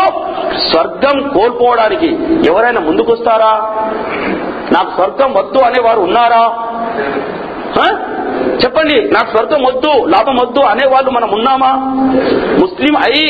స్వర్గం 0.70 1.28
కోల్పోవడానికి. 1.28 2.18
ఎవరైనా 2.46 2.80
ముందుకొస్తారా? 2.80 3.70
నాకు 4.72 4.90
స్వర్గం 4.94 5.32
వద్దు 5.32 5.58
అనేవారు 5.58 6.00
ఉన్నారా? 6.00 6.52
చెప్పండి 8.64 8.96
నాకు 9.14 9.30
స్వర్గం 9.30 9.64
వద్దు 9.64 10.04
లాభం 10.04 10.36
వద్దు 10.36 10.60
అనేవాళ్ళు 10.60 11.10
మనం 11.10 11.28
ఉన్నామా? 11.32 11.70
ముస్లిం 12.60 12.96
అయి 12.96 13.26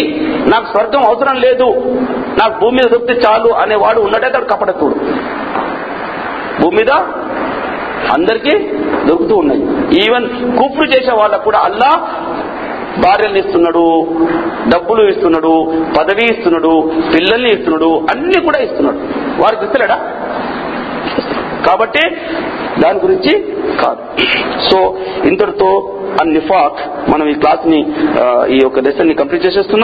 నాకు 0.48 0.66
స్వర్గం 0.66 1.02
అవసరం 1.06 1.36
లేదు 1.36 1.68
నాకు 2.40 2.60
భూమి 2.60 2.76
మీద 2.76 2.90
దొరికితే 2.90 3.28
చాలు 3.28 3.48
అనేవాడు 3.48 4.00
ఉన్నట్టయితే 4.00 4.38
అతడు 4.38 4.54
కపడకూడు 4.54 4.94
భూమి 6.62 6.76
మీద 6.76 6.90
అందరికీ 8.14 8.58
దొరుకుతూ 9.06 9.36
ఉన్నాయి. 9.36 9.62
ఈవెన్ 9.98 10.56
కుఫ్రు 10.58 10.84
చేసే 10.84 11.12
వాళ్ళకు 11.12 11.44
కూడా 11.44 11.58
అల్లా 11.58 11.90
భార్యల్ని 12.98 13.40
ఇస్తున్నాడు 13.40 14.06
డబ్బులు 14.74 15.08
ఇస్తున్నాడు 15.08 15.72
పదవి 15.98 16.24
ఇస్తున్నాడు 16.24 16.92
పిల్లల్ని 17.14 17.50
ఇస్తున్నాడు 17.52 18.06
అన్ని 18.10 18.40
కూడా 18.40 18.58
ఇస్తున్నాడు. 18.58 18.98
వారికి 19.42 19.64
ఇస్తలేడా. 19.64 19.98
కాబట్టి 21.66 22.02
దాని 22.82 22.98
గురించి 22.98 23.32
కాదు. 23.82 24.02
సో 24.68 24.78
ఇంతటితో 25.24 25.70
అన్ 26.20 26.32
నిఫాక్ 26.34 26.80
మనం 27.10 27.26
ఈ 27.28 27.34
క్లాస్ని 27.42 27.80
ఈ 28.54 28.58
యొక్క 28.62 28.78
లెసన్ని 28.78 29.14
కంప్లీట్ 29.14 29.46
చేసేస్తున్నాం. 29.46 29.74